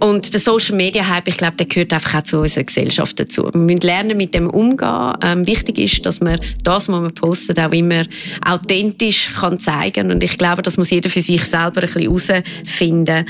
Und 0.00 0.32
der 0.32 0.40
Social 0.40 0.74
Media 0.74 1.06
Hype, 1.06 1.28
ich 1.28 1.36
glaube, 1.36 1.56
der 1.56 1.66
gehört 1.66 1.92
einfach 1.92 2.20
auch 2.20 2.22
zu 2.22 2.40
unserer 2.40 2.64
Gesellschaft 2.64 3.20
dazu. 3.20 3.50
Wir 3.52 3.60
müssen 3.60 3.80
lernen, 3.80 4.16
mit 4.16 4.34
dem 4.34 4.48
umgehen. 4.48 5.12
Ähm, 5.22 5.46
wichtig 5.46 5.78
ist, 5.78 6.06
dass 6.06 6.20
man 6.20 6.38
das, 6.62 6.88
was 6.88 7.00
man 7.00 7.12
postet, 7.12 7.60
auch 7.60 7.72
immer 7.72 8.04
authentisch 8.44 9.30
kann 9.38 9.60
zeigen 9.60 10.10
und 10.10 10.22
ich 10.22 10.38
glaube, 10.38 10.62
das 10.62 10.78
muss 10.78 10.90
jeder 10.90 11.10
für 11.10 11.22
sich 11.22 11.44
selber 11.44 11.82
ein 11.82 11.86
bisschen 11.86 12.02
herausfinden. 12.02 13.26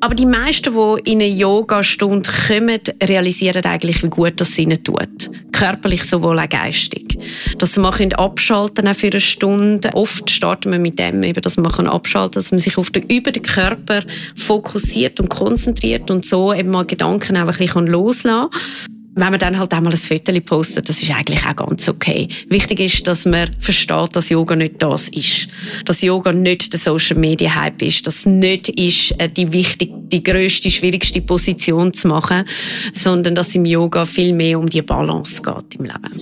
Aber 0.00 0.14
die 0.14 0.26
meisten, 0.26 0.72
die 0.72 1.10
in 1.10 1.20
eine 1.20 1.28
Yoga-Stunde 1.48 2.30
kommen, 2.46 2.80
realisieren 3.02 3.64
eigentlich, 3.64 4.02
wie 4.02 4.08
gut 4.08 4.34
das 4.36 4.58
ihnen 4.58 4.82
tut. 4.84 5.30
Körperlich 5.52 6.04
sowohl 6.04 6.38
auch 6.38 6.48
geistig. 6.48 7.18
Dass 7.56 7.74
sie 7.74 7.80
mal 7.80 7.94
abschalten 8.14 8.86
auch 8.86 8.94
für 8.94 9.08
eine 9.08 9.20
Stunde. 9.20 9.90
Oft 9.94 10.30
starten 10.30 10.70
wir 10.70 10.78
mit 10.78 10.98
dem, 10.98 11.22
eben, 11.22 11.40
dass 11.40 11.56
man 11.56 11.70
abschalten 11.86 12.32
kann, 12.32 12.42
dass 12.42 12.52
man 12.52 12.60
sich 12.60 12.76
auf 12.76 12.90
den, 12.90 13.04
über 13.04 13.32
den 13.32 13.42
Körper 13.42 14.02
fokussiert 14.36 15.20
und 15.20 15.30
konzentriert 15.30 16.10
und 16.10 16.26
so 16.26 16.52
eben 16.52 16.70
mal 16.70 16.84
Gedanken 16.84 17.36
auch 17.38 17.48
ein 17.48 17.56
bisschen 17.56 17.86
loslassen 17.86 18.50
kann 18.50 18.97
wenn 19.18 19.30
man 19.30 19.40
dann 19.40 19.58
halt 19.58 19.72
einmal 19.74 19.92
ein 19.92 19.98
Foto 19.98 20.32
postet, 20.40 20.88
das 20.88 21.02
ist 21.02 21.10
eigentlich 21.10 21.44
auch 21.44 21.56
ganz 21.56 21.88
okay. 21.88 22.28
Wichtig 22.48 22.78
ist, 22.78 23.06
dass 23.06 23.26
man 23.26 23.48
versteht, 23.58 24.14
dass 24.14 24.28
Yoga 24.28 24.54
nicht 24.54 24.80
das 24.80 25.08
ist. 25.08 25.48
Dass 25.84 26.02
Yoga 26.02 26.32
nicht 26.32 26.72
der 26.72 26.78
Social 26.78 27.16
Media 27.16 27.52
Hype 27.54 27.82
ist. 27.82 28.06
Dass 28.06 28.18
es 28.18 28.26
nicht 28.26 28.68
ist, 28.68 29.18
äh, 29.18 29.28
die 29.28 29.52
wichtig, 29.52 29.90
die 29.92 30.22
grösste, 30.22 30.70
schwierigste 30.70 31.20
Position 31.20 31.92
zu 31.92 32.06
machen, 32.06 32.44
sondern 32.92 33.34
dass 33.34 33.54
im 33.56 33.64
Yoga 33.64 34.06
viel 34.06 34.32
mehr 34.32 34.58
um 34.58 34.68
die 34.68 34.82
Balance 34.82 35.42
geht 35.42 35.74
im 35.78 35.86
Leben. 35.86 36.12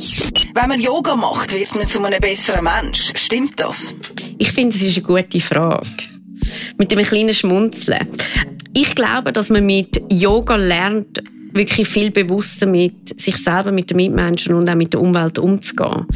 Wenn 0.55 0.69
man 0.69 0.81
Yoga 0.81 1.17
macht, 1.17 1.53
wird 1.53 1.75
man 1.75 1.87
zu 1.87 2.03
einem 2.03 2.19
besseren 2.19 2.65
Mensch. 2.65 3.12
Stimmt 3.15 3.61
das? 3.61 3.95
Ich 4.38 4.53
finde, 4.53 4.73
das 4.73 4.81
ist 4.81 4.97
eine 4.97 5.07
gute 5.07 5.41
Frage. 5.41 5.87
Mit 6.79 6.93
einem 6.93 7.05
kleinen 7.05 7.35
Schmunzeln. 7.35 8.09
Ich 8.73 8.95
glaube, 8.95 9.33
dass 9.33 9.50
man 9.50 9.67
mit 9.67 10.00
Yoga 10.11 10.57
lernt, 10.57 11.23
wirklich 11.53 11.88
viel 11.88 12.11
bewusster 12.11 12.67
mit 12.67 13.19
sich 13.21 13.37
selber, 13.37 13.73
mit 13.73 13.91
den 13.91 13.97
Mitmenschen 13.97 14.55
und 14.55 14.69
auch 14.69 14.75
mit 14.75 14.93
der 14.93 15.00
Umwelt 15.00 15.38
umzugehen. 15.38 16.07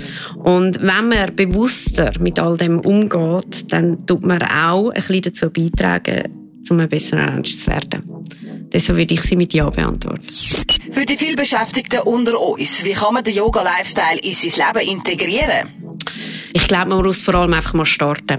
Und 0.44 0.80
wenn 0.80 1.08
man 1.08 1.34
bewusster 1.34 2.12
mit 2.20 2.38
all 2.38 2.56
dem 2.56 2.80
umgeht, 2.80 3.72
dann 3.72 4.06
tut 4.06 4.22
man 4.22 4.42
auch 4.42 4.90
ein 4.90 4.94
bisschen 4.94 5.22
dazu 5.22 5.50
beitragen, 5.50 6.22
um 6.68 6.80
ein 6.80 6.88
besserer 6.88 7.32
Mensch 7.32 7.56
zu 7.56 7.70
werden. 7.70 8.02
Deshalb 8.72 8.98
würde 8.98 9.14
ich 9.14 9.22
sie 9.22 9.36
mit 9.36 9.52
Ja 9.52 9.68
beantworten. 9.68 10.22
Für 10.92 11.04
die 11.04 11.16
vielbeschäftigten 11.16 12.00
unter 12.00 12.40
uns, 12.40 12.84
wie 12.84 12.92
kann 12.92 13.14
man 13.14 13.24
den 13.24 13.34
Yoga-Lifestyle 13.34 14.20
in 14.22 14.34
sein 14.34 14.74
Leben 14.74 14.98
integrieren? 14.98 15.68
Ich 16.52 16.66
glaube, 16.66 16.90
man 16.90 17.04
muss 17.04 17.22
vor 17.22 17.34
allem 17.34 17.52
einfach 17.52 17.74
mal 17.74 17.84
starten. 17.84 18.38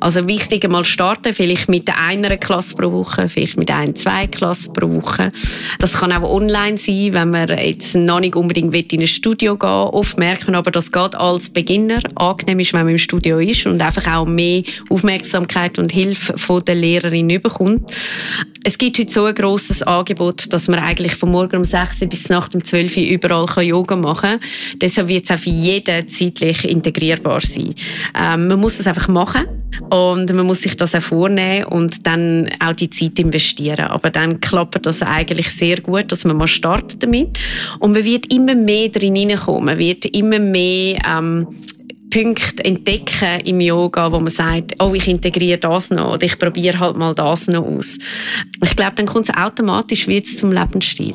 Also 0.00 0.26
wichtig 0.28 0.68
mal 0.68 0.84
starten, 0.84 1.32
vielleicht 1.32 1.68
mit 1.68 1.88
einer 1.88 2.36
Klasse 2.36 2.76
pro 2.76 2.92
Woche, 2.92 3.28
vielleicht 3.28 3.56
mit 3.56 3.70
ein, 3.70 3.96
zwei 3.96 4.26
Klassen 4.26 4.72
pro 4.72 4.88
Woche. 4.88 5.32
Das 5.78 5.94
kann 5.94 6.12
auch 6.12 6.28
online 6.28 6.78
sein, 6.78 7.12
wenn 7.12 7.30
man 7.30 7.48
jetzt 7.48 7.94
noch 7.94 8.20
nicht 8.20 8.36
unbedingt 8.36 8.92
in 8.92 9.00
ein 9.00 9.06
Studio 9.06 9.56
gehen 9.56 9.68
will. 9.68 9.90
Oft 9.92 10.18
merkt 10.18 10.46
man 10.46 10.54
aber, 10.54 10.70
dass 10.70 10.92
gerade 10.92 11.18
als 11.18 11.50
Beginner 11.50 12.00
angenehm 12.14 12.60
ist, 12.60 12.72
wenn 12.72 12.84
man 12.84 12.92
im 12.92 12.98
Studio 12.98 13.38
ist 13.38 13.66
und 13.66 13.80
einfach 13.80 14.06
auch 14.14 14.26
mehr 14.26 14.62
Aufmerksamkeit 14.88 15.78
und 15.78 15.90
Hilfe 15.90 16.38
von 16.38 16.64
der 16.64 16.76
Lehrerin 16.76 17.28
bekommt. 17.40 17.90
Es 18.68 18.76
gibt 18.76 18.98
heute 18.98 19.10
so 19.10 19.24
ein 19.24 19.34
grosses 19.34 19.82
Angebot, 19.82 20.52
dass 20.52 20.68
man 20.68 20.78
eigentlich 20.78 21.14
von 21.14 21.30
morgen 21.30 21.56
um 21.56 21.64
6 21.64 22.00
bis 22.00 22.28
nach 22.28 22.50
um 22.52 22.62
12 22.62 22.98
Uhr 22.98 23.02
überall 23.02 23.62
Yoga 23.64 23.96
machen 23.96 24.38
kann. 24.38 24.40
Deshalb 24.76 25.08
wird 25.08 25.24
es 25.24 25.30
auch 25.30 25.38
für 25.38 25.48
jeden 25.48 26.06
zeitlich 26.06 26.68
integrierbar 26.68 27.40
sein. 27.40 27.74
Ähm, 28.14 28.48
man 28.48 28.60
muss 28.60 28.78
es 28.78 28.86
einfach 28.86 29.08
machen 29.08 29.46
und 29.88 30.30
man 30.34 30.44
muss 30.44 30.60
sich 30.60 30.76
das 30.76 30.94
auch 30.94 31.00
vornehmen 31.00 31.64
und 31.64 32.06
dann 32.06 32.50
auch 32.60 32.74
die 32.74 32.90
Zeit 32.90 33.18
investieren. 33.18 33.86
Aber 33.86 34.10
dann 34.10 34.38
klappt 34.38 34.84
das 34.84 35.02
eigentlich 35.02 35.48
sehr 35.48 35.80
gut, 35.80 36.12
dass 36.12 36.26
man 36.26 36.36
mal 36.36 36.46
startet 36.46 37.02
damit. 37.02 37.38
Und 37.78 37.92
man 37.92 38.04
wird 38.04 38.30
immer 38.30 38.54
mehr 38.54 38.90
drin 38.90 39.16
hineinkommen. 39.16 39.64
Man 39.64 39.78
wird 39.78 40.04
immer 40.04 40.40
mehr 40.40 40.98
ähm, 41.08 41.46
Punkte 42.10 42.64
entdecken 42.64 43.40
im 43.44 43.60
Yoga, 43.60 44.12
wo 44.12 44.18
man 44.18 44.28
sagt, 44.28 44.74
oh, 44.78 44.94
ich 44.94 45.08
integriere 45.08 45.58
das 45.58 45.90
noch 45.90 46.14
oder 46.14 46.22
ich 46.24 46.38
probiere 46.38 46.78
halt 46.80 46.96
mal 46.96 47.14
das 47.14 47.48
noch 47.48 47.64
aus. 47.64 47.98
Ich 48.62 48.76
glaube, 48.76 48.92
dann 48.96 49.06
kommt 49.06 49.28
es 49.28 49.34
automatisch 49.34 50.08
wieder 50.08 50.24
zum 50.24 50.52
Lebensstil. 50.52 51.14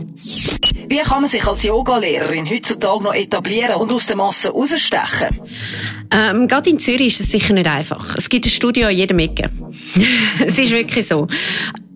Wie 0.88 0.98
kann 0.98 1.22
man 1.22 1.30
sich 1.30 1.46
als 1.46 1.64
Yogalehrerin 1.64 2.50
heutzutage 2.50 3.04
noch 3.04 3.14
etablieren 3.14 3.76
und 3.76 3.92
aus 3.92 4.06
der 4.06 4.18
Masse 4.18 4.50
rausstechen? 4.52 5.40
Ähm, 6.12 6.48
gerade 6.48 6.70
in 6.70 6.80
Zürich 6.80 7.08
ist 7.08 7.22
es 7.22 7.32
sicher 7.32 7.54
nicht 7.54 7.68
einfach. 7.68 8.16
Es 8.16 8.30
gibt 8.30 8.46
ein 8.46 8.50
Studio 8.50 8.88
an 8.88 8.96
jedem 8.96 9.20
Ecke. 9.20 9.50
es 10.46 10.60
ist 10.60 10.72
wirklich 10.72 11.08
so 11.08 11.28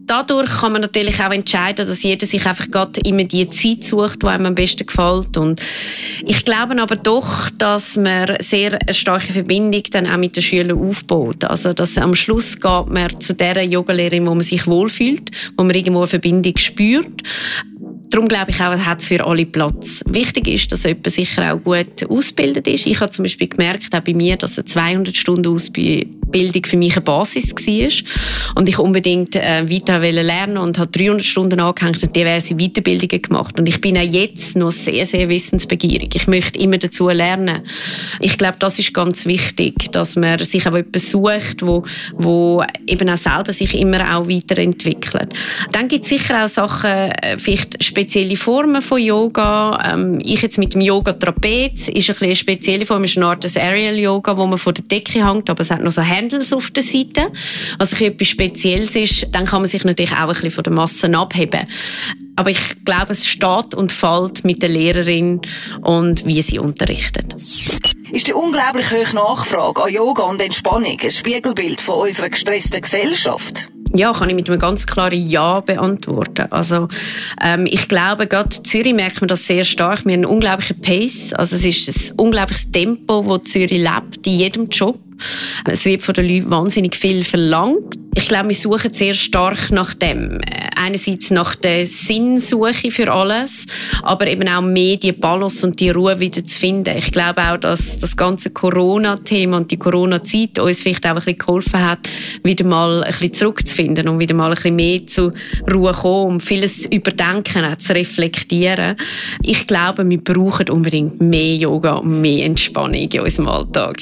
dadurch 0.07 0.49
kann 0.49 0.71
man 0.71 0.81
natürlich 0.81 1.19
auch 1.19 1.31
entscheiden, 1.31 1.85
dass 1.85 2.01
jeder 2.01 2.25
sich 2.25 2.45
einfach 2.45 2.71
gerade 2.71 2.99
immer 3.01 3.25
die 3.25 3.47
Zeit 3.49 3.83
sucht, 3.83 4.23
die 4.23 4.27
einem 4.27 4.47
am 4.47 4.55
besten 4.55 4.85
gefällt. 4.85 5.37
Und 5.37 5.61
ich 6.25 6.43
glaube 6.45 6.81
aber 6.81 6.95
doch, 6.95 7.49
dass 7.57 7.97
man 7.97 8.35
sehr 8.39 8.79
eine 8.81 8.93
starke 8.93 9.33
Verbindung 9.33 9.83
dann 9.91 10.07
auch 10.07 10.17
mit 10.17 10.35
den 10.35 10.43
Schülern 10.43 10.77
aufbaut. 10.77 11.43
Also, 11.43 11.73
dass 11.73 11.97
am 11.97 12.15
Schluss 12.15 12.59
geht 12.59 12.87
man 12.87 13.19
zu 13.19 13.33
der 13.35 13.63
Yogalehrerin, 13.63 14.25
wo 14.25 14.33
man 14.33 14.43
sich 14.43 14.65
wohlfühlt, 14.65 15.29
wo 15.57 15.63
man 15.63 15.75
irgendwo 15.75 15.99
eine 15.99 16.07
Verbindung 16.07 16.57
spürt. 16.57 17.23
darum 18.09 18.27
glaube 18.27 18.51
ich 18.51 18.61
auch, 18.61 18.77
hat 18.77 19.01
es 19.01 19.07
für 19.07 19.25
alle 19.25 19.45
Platz. 19.45 20.03
Wichtig 20.07 20.47
ist, 20.47 20.71
dass 20.71 20.83
jemand 20.83 21.11
sicher 21.11 21.53
auch 21.53 21.63
gut 21.63 22.09
ausgebildet 22.09 22.67
ist. 22.67 22.87
Ich 22.87 22.99
habe 22.99 23.11
zum 23.11 23.23
Beispiel 23.23 23.47
gemerkt, 23.47 23.93
auch 23.93 23.99
bei 23.99 24.13
mir, 24.13 24.37
dass 24.37 24.57
eine 24.57 24.65
200 24.65 25.15
Stunden 25.15 25.53
Ausbildung 25.53 26.16
Bildung 26.27 26.65
für 26.65 26.77
mich 26.77 26.95
eine 26.95 27.01
Basis 27.01 27.53
war 27.53 28.55
und 28.55 28.69
ich 28.69 28.79
unbedingt 28.79 29.35
äh, 29.35 29.69
weiter 29.69 29.99
lernen 29.99 30.57
und 30.57 30.77
habe 30.77 30.91
300 30.91 31.25
Stunden 31.25 31.59
angehängt 31.59 32.01
und 32.03 32.15
diverse 32.15 32.55
Weiterbildungen 32.55 33.21
gemacht 33.21 33.59
und 33.59 33.67
ich 33.67 33.81
bin 33.81 33.97
auch 33.97 34.01
jetzt 34.01 34.55
noch 34.57 34.71
sehr, 34.71 35.05
sehr 35.05 35.29
wissensbegierig. 35.29 36.15
Ich 36.15 36.27
möchte 36.27 36.59
immer 36.59 36.77
dazu 36.77 37.09
lernen. 37.09 37.61
Ich 38.19 38.37
glaube, 38.37 38.57
das 38.59 38.79
ist 38.79 38.93
ganz 38.93 39.25
wichtig, 39.25 39.91
dass 39.91 40.15
man 40.15 40.37
sich 40.43 40.67
auch 40.67 40.75
etwas 40.75 41.09
sucht, 41.09 41.61
wo, 41.61 41.83
wo 42.13 42.63
eben 42.85 43.09
auch 43.09 43.17
selber 43.17 43.51
sich 43.51 43.73
immer 43.75 44.17
auch 44.17 44.27
weiterentwickelt. 44.27 45.33
Dann 45.71 45.87
gibt 45.87 46.03
es 46.03 46.09
sicher 46.09 46.43
auch 46.43 46.47
Sachen, 46.47 46.91
äh, 46.91 47.37
vielleicht 47.37 47.83
spezielle 47.83 48.35
Formen 48.35 48.81
von 48.81 49.01
Yoga. 49.01 49.93
Ähm, 49.93 50.19
ich 50.23 50.41
jetzt 50.41 50.57
mit 50.57 50.73
dem 50.73 50.81
Yoga 50.81 51.13
Trapez 51.13 51.87
ist 51.87 52.09
ein 52.09 52.27
eine 52.27 52.35
spezielle 52.35 52.85
Form, 52.85 53.03
ist 53.03 53.17
eine 53.17 53.27
Art 53.27 53.43
des 53.43 53.57
Aerial 53.57 53.97
Yoga, 53.97 54.37
wo 54.37 54.45
man 54.45 54.57
von 54.57 54.73
der 54.73 54.83
Decke 54.83 55.25
hängt, 55.25 55.49
aber 55.49 55.61
es 55.61 55.71
hat 55.71 55.81
noch 55.81 55.91
so 55.91 56.01
Handles 56.17 56.53
auf 56.53 56.71
der 56.71 56.83
Seite. 56.83 57.31
Also 57.77 58.03
etwas 58.03 58.27
Spezielles 58.27 58.95
ist, 58.95 59.27
dann 59.31 59.45
kann 59.45 59.61
man 59.61 59.69
sich 59.69 59.83
natürlich 59.83 60.13
auch 60.13 60.27
ein 60.27 60.29
bisschen 60.29 60.51
von 60.51 60.63
der 60.63 60.73
Masse 60.73 61.13
abheben. 61.17 61.67
Aber 62.35 62.49
ich 62.49 62.85
glaube, 62.85 63.11
es 63.11 63.27
steht 63.27 63.73
und 63.75 63.91
fällt 63.91 64.45
mit 64.45 64.61
der 64.61 64.69
Lehrerin 64.69 65.41
und 65.81 66.25
wie 66.25 66.41
sie 66.41 66.59
unterrichtet. 66.59 67.33
Ist 68.11 68.27
die 68.27 68.33
unglaublich 68.33 68.91
hohe 68.91 69.15
Nachfrage 69.15 69.83
an 69.83 69.91
Yoga 69.91 70.23
und 70.23 70.41
Entspannung 70.41 70.97
ein 71.01 71.11
Spiegelbild 71.11 71.81
von 71.81 72.07
unserer 72.07 72.29
gestressten 72.29 72.81
Gesellschaft? 72.81 73.67
Ja, 73.93 74.13
kann 74.13 74.29
ich 74.29 74.35
mit 74.35 74.49
einem 74.49 74.59
ganz 74.59 74.85
klaren 74.85 75.29
Ja 75.29 75.61
beantworten. 75.61 76.51
Also 76.51 76.87
ähm, 77.41 77.65
ich 77.65 77.87
glaube, 77.87 78.27
gerade 78.27 78.55
in 78.55 78.65
Zürich 78.65 78.93
merkt 78.93 79.21
man 79.21 79.27
das 79.27 79.47
sehr 79.47 79.63
stark. 79.65 80.05
Wir 80.05 80.13
haben 80.13 80.23
einen 80.23 80.25
unglaublichen 80.25 80.79
Pace. 80.81 81.33
Also 81.33 81.55
es 81.55 81.65
ist 81.65 82.11
ein 82.11 82.19
unglaubliches 82.19 82.69
Tempo, 82.71 83.25
wo 83.25 83.37
Zürich 83.37 83.71
lebt, 83.71 84.27
in 84.27 84.33
jedem 84.33 84.69
Job. 84.69 84.99
Es 85.65 85.85
wird 85.85 86.01
von 86.01 86.13
den 86.13 86.27
Leuten 86.27 86.49
wahnsinnig 86.49 86.95
viel 86.95 87.23
verlangt. 87.23 87.97
Ich 88.17 88.27
glaube, 88.27 88.49
wir 88.49 88.55
suchen 88.55 88.91
sehr 88.93 89.13
stark 89.13 89.69
nach 89.69 89.93
dem. 89.93 90.39
Einerseits 90.75 91.29
nach 91.29 91.53
der 91.53 91.85
Sinnsuche 91.85 92.89
für 92.89 93.11
alles, 93.11 93.67
aber 94.01 94.25
eben 94.25 94.47
auch 94.47 94.61
mehr 94.61 94.97
die 94.97 95.11
Balance 95.11 95.65
und 95.67 95.79
die 95.79 95.91
Ruhe 95.91 96.19
wieder 96.19 96.43
zu 96.43 96.59
finden. 96.59 96.97
Ich 96.97 97.11
glaube 97.11 97.41
auch, 97.43 97.57
dass 97.57 97.99
das 97.99 98.17
ganze 98.17 98.49
Corona-Thema 98.49 99.57
und 99.57 99.69
die 99.69 99.77
Corona-Zeit 99.77 100.57
uns 100.57 100.81
vielleicht 100.81 101.05
auch 101.05 101.11
ein 101.11 101.15
bisschen 101.17 101.37
geholfen 101.37 101.83
hat, 101.83 101.99
wieder 102.43 102.65
mal 102.65 103.03
ein 103.03 103.11
bisschen 103.11 103.33
zurückzufinden 103.35 104.07
und 104.07 104.19
wieder 104.19 104.33
mal 104.33 104.49
ein 104.49 104.55
bisschen 104.55 104.75
mehr 104.75 105.05
zur 105.05 105.33
Ruhe 105.71 105.93
zu 105.93 106.01
kommen, 106.01 106.31
um 106.31 106.39
vieles 106.39 106.83
zu 106.83 106.89
überdenken, 106.89 107.65
auch 107.65 107.77
zu 107.77 107.93
reflektieren. 107.93 108.95
Ich 109.43 109.67
glaube, 109.67 110.09
wir 110.09 110.23
brauchen 110.23 110.69
unbedingt 110.69 111.21
mehr 111.21 111.55
Yoga 111.55 111.97
und 111.97 112.21
mehr 112.21 112.45
Entspannung 112.45 112.95
in 112.95 113.19
unserem 113.19 113.47
Alltag. 113.47 113.97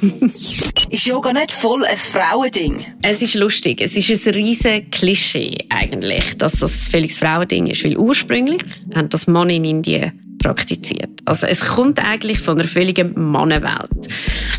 ist 0.90 1.06
Yoga 1.06 1.32
nicht 1.32 1.52
voll 1.52 1.84
ein 1.84 1.96
Frauending? 1.96 2.84
Es 3.02 3.22
ist 3.22 3.34
lustig. 3.34 3.80
Es 3.80 3.96
ist 3.96 4.26
ein 4.26 4.34
riesen 4.34 4.90
Klischee 4.90 5.66
eigentlich, 5.68 6.36
dass 6.38 6.54
das 6.54 6.88
völlig 6.88 7.14
Frauending 7.14 7.68
ist. 7.68 7.84
Weil 7.84 7.96
ursprünglich 7.96 8.62
haben 8.94 9.08
das 9.08 9.26
Mann 9.26 9.50
in 9.50 9.64
Indien 9.64 10.36
praktiziert. 10.40 11.10
Also 11.24 11.46
es 11.46 11.60
kommt 11.60 11.98
eigentlich 11.98 12.40
von 12.40 12.58
einer 12.58 12.66
völligen 12.66 13.12
Mannenwelt. 13.30 14.08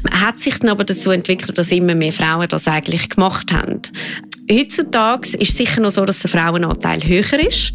Man 0.03 0.21
hat 0.21 0.39
sich 0.39 0.59
dann 0.59 0.69
aber 0.69 0.83
dazu 0.83 1.11
entwickelt, 1.11 1.57
dass 1.57 1.71
immer 1.71 1.95
mehr 1.95 2.13
Frauen 2.13 2.47
das 2.47 2.67
eigentlich 2.67 3.09
gemacht 3.09 3.51
haben. 3.51 3.81
Heutzutage 4.49 5.37
ist 5.37 5.51
es 5.51 5.57
sicher 5.57 5.81
noch 5.81 5.91
so, 5.91 6.03
dass 6.03 6.19
der 6.19 6.29
Frauenanteil 6.29 7.01
höher 7.03 7.39
ist, 7.47 7.73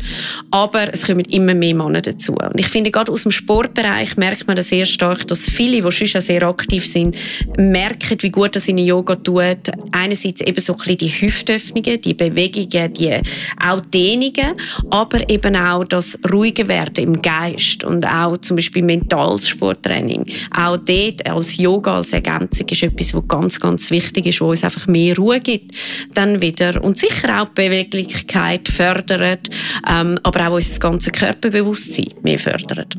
aber 0.51 0.93
es 0.93 1.07
kommen 1.07 1.25
immer 1.31 1.55
mehr 1.55 1.75
Männer 1.75 2.03
dazu. 2.03 2.35
Und 2.35 2.59
ich 2.59 2.69
finde, 2.69 2.91
gerade 2.91 3.13
aus 3.13 3.23
dem 3.23 3.33
Sportbereich 3.33 4.17
merkt 4.17 4.47
man 4.47 4.57
das 4.57 4.69
sehr 4.69 4.85
stark, 4.85 5.27
dass 5.29 5.49
viele, 5.49 5.81
die 5.81 6.07
schon 6.07 6.21
sehr 6.21 6.43
aktiv 6.43 6.87
sind, 6.87 7.17
merken, 7.57 8.19
wie 8.21 8.31
gut 8.31 8.57
das 8.57 8.69
in 8.69 8.79
Yoga 8.79 9.15
tut. 9.15 9.71
Einerseits 9.93 10.41
eben 10.41 10.61
so 10.61 10.73
ein 10.75 10.79
bisschen 10.79 10.99
die 10.99 11.09
Hüftöffnungen, 11.09 12.01
die 12.01 12.15
Bewegungen, 12.15 12.93
die 12.93 13.21
auch 13.65 13.81
Dehnungen, 13.81 14.57
aber 14.91 15.29
eben 15.31 15.57
auch 15.57 15.85
das 15.85 16.19
ruhige 16.31 16.69
Werden 16.69 16.97
im 17.05 17.23
Geist 17.23 17.85
und 17.85 18.07
auch 18.07 18.37
zum 18.39 18.57
Beispiel 18.57 18.83
mentales 18.83 19.49
Sporttraining. 19.49 20.27
Auch 20.55 20.77
dort 20.77 21.27
als 21.27 21.57
Yoga, 21.57 21.97
als 21.97 22.13
Ergänzung 22.13 22.69
ist 22.69 22.83
etwas, 22.83 23.15
was 23.15 23.29
ganz, 23.29 23.61
ganz 23.61 23.91
wichtig 23.91 24.27
ist, 24.27 24.41
wo 24.41 24.51
uns 24.51 24.65
einfach 24.65 24.87
mehr 24.87 25.17
Ruhe 25.17 25.41
gibt. 25.41 25.73
Dann 26.13 26.43
wieder 26.43 26.56
wieder 26.57 26.83
und 26.83 26.99
sicher 26.99 27.41
auch 27.43 27.49
die 27.49 27.69
Beweglichkeit 27.69 28.69
fördert, 28.69 29.49
ähm, 29.89 30.19
aber 30.23 30.49
auch 30.49 30.55
unser 30.55 30.79
ganzes 30.81 31.13
Körperbewusstsein 31.13 32.15
mehr 32.23 32.39
fördert. 32.39 32.95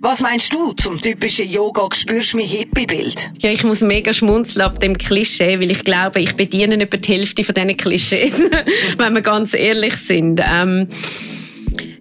Was 0.00 0.20
meinst 0.20 0.52
du 0.52 0.72
zum 0.72 1.00
typischen 1.00 1.48
Yoga 1.48 1.88
spürst 1.92 2.34
mich 2.34 2.52
Hippie-Bild? 2.52 3.30
Ja, 3.38 3.50
ich 3.50 3.64
muss 3.64 3.80
mega 3.80 4.12
schmunzeln 4.12 4.64
ab 4.64 4.80
dem 4.80 4.96
Klischee, 4.96 5.58
weil 5.60 5.70
ich 5.70 5.84
glaube, 5.84 6.20
ich 6.20 6.34
bediene 6.34 6.82
über 6.82 6.96
die 6.96 7.12
Hälfte 7.12 7.44
von 7.44 7.54
diesen 7.54 7.76
Klischees, 7.76 8.40
wenn 8.98 9.12
wir 9.14 9.22
ganz 9.22 9.54
ehrlich 9.54 9.96
sind. 9.96 10.40
Ähm, 10.44 10.88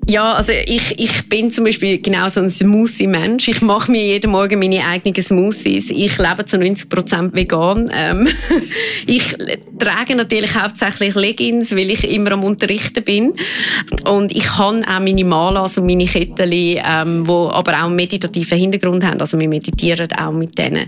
ja, 0.07 0.33
also 0.33 0.53
ich, 0.53 0.99
ich 0.99 1.29
bin 1.29 1.49
zum 1.49 1.65
Beispiel 1.65 1.99
genau 1.99 2.27
so 2.27 2.41
ein 2.41 2.49
Smoothie-Mensch. 2.49 3.47
Ich 3.47 3.61
mache 3.61 3.91
mir 3.91 4.03
jeden 4.03 4.31
Morgen 4.31 4.59
meine 4.59 4.85
eigenen 4.85 5.21
Smoothies. 5.21 5.89
Ich 5.89 6.17
lebe 6.17 6.45
zu 6.45 6.59
90 6.59 6.89
Prozent 6.89 7.33
vegan. 7.33 7.89
Ähm, 7.93 8.27
ich 9.07 9.35
trage 9.79 10.15
natürlich 10.15 10.55
hauptsächlich 10.55 11.15
Leggings, 11.15 11.75
weil 11.75 11.89
ich 11.89 12.03
immer 12.03 12.33
am 12.33 12.43
Unterrichten 12.43 13.03
bin. 13.03 13.33
Und 14.07 14.31
ich 14.31 14.57
habe 14.57 14.81
auch 14.87 14.99
meine 14.99 15.25
Malas 15.25 15.77
und 15.79 15.87
meine 15.87 16.05
Ketten, 16.05 16.51
ähm, 16.51 17.27
wo 17.27 17.49
aber 17.49 17.73
auch 17.73 17.85
einen 17.85 17.95
meditativen 17.95 18.59
Hintergrund 18.59 19.03
haben. 19.03 19.19
Also 19.19 19.39
wir 19.39 19.49
meditieren 19.49 20.07
auch 20.13 20.31
mit 20.31 20.57
denen. 20.57 20.85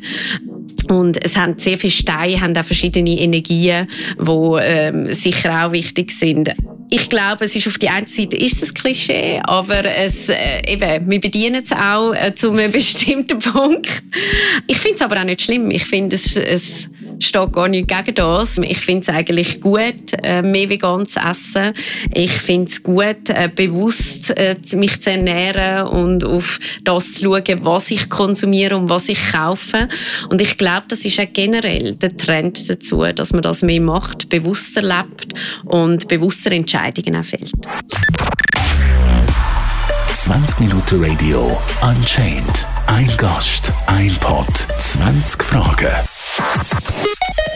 Und 0.90 1.24
es 1.24 1.38
haben 1.38 1.58
sehr 1.58 1.78
viele 1.78 1.92
Steine, 1.92 2.42
haben 2.42 2.56
auch 2.56 2.64
verschiedene 2.64 3.20
Energien, 3.20 3.88
die 4.18 4.58
ähm, 4.62 5.14
sicher 5.14 5.66
auch 5.66 5.72
wichtig 5.72 6.12
sind. 6.12 6.54
Ich 6.90 7.10
glaube, 7.10 7.46
es 7.46 7.56
ist 7.56 7.68
auf 7.68 7.78
die 7.78 7.90
eine 7.90 8.08
Seite 8.08 8.38
ist 8.38 8.64
es 8.64 8.74
Klischee, 8.74 9.42
aber 9.44 9.84
es, 9.84 10.30
äh, 10.30 10.62
eben, 10.66 11.10
wir 11.10 11.20
bedienen 11.20 11.64
es 11.64 11.74
auch 11.74 12.14
äh, 12.14 12.34
zu 12.34 12.52
einem 12.52 12.72
bestimmten 12.72 13.40
Punkt. 13.40 14.04
Ich 14.68 14.78
finde 14.78 14.96
es 14.96 15.02
aber 15.02 15.20
auch 15.20 15.26
nicht 15.26 15.42
schlimm. 15.42 15.70
Ich 15.72 15.86
finde, 15.86 16.16
es, 16.16 16.38
es 16.38 16.90
steht 17.20 17.54
gar 17.54 17.68
nicht 17.68 17.88
gegen 17.88 18.16
das. 18.16 18.58
Ich 18.60 18.80
finde 18.80 19.02
es 19.02 19.10
eigentlich 19.10 19.62
gut, 19.62 20.14
äh, 20.24 20.42
mehr 20.42 20.70
vegan 20.70 21.08
zu 21.08 21.20
essen. 21.20 21.74
Ich 22.14 22.32
finde 22.32 22.70
es 22.72 22.84
gut, 22.84 23.30
äh, 23.30 23.50
bewusst 23.54 24.38
äh, 24.38 24.56
mich 24.74 25.02
zu 25.02 25.12
ernähren 25.12 25.88
und 25.88 26.24
auf 26.24 26.60
das 26.84 27.14
zu 27.14 27.26
schauen, 27.26 27.60
was 27.62 27.92
ich 27.92 28.10
konsumiere 28.10 28.78
und 28.78 28.90
was 28.90 29.10
ich 29.10 29.32
kaufe. 29.32 29.88
Und 30.30 30.42
ich 30.42 30.58
glaube, 30.58 30.86
das 30.90 31.06
ist 31.06 31.20
auch 31.20 31.28
generell 31.32 31.96
der 31.96 32.16
Trend 32.16 32.70
dazu, 32.70 33.04
dass 33.04 33.34
man 33.34 33.42
das 33.42 33.62
mehr 33.62 33.82
macht, 33.82 34.30
bewusster 34.30 34.82
lebt 34.82 35.34
und 35.66 36.08
bewusster 36.08 36.52
Entscheidungen 36.52 37.16
auch 37.16 37.26
fällt. 37.26 37.52
20 40.14 40.60
Minuten 40.62 41.04
Radio 41.04 41.58
Unchained. 41.82 42.66
Ein 42.88 43.10
Gast, 43.18 43.72
ein 43.86 44.14
Pod, 44.20 44.48
20 44.80 45.44
Fragen. 45.44 46.17
Bye. 46.38 47.47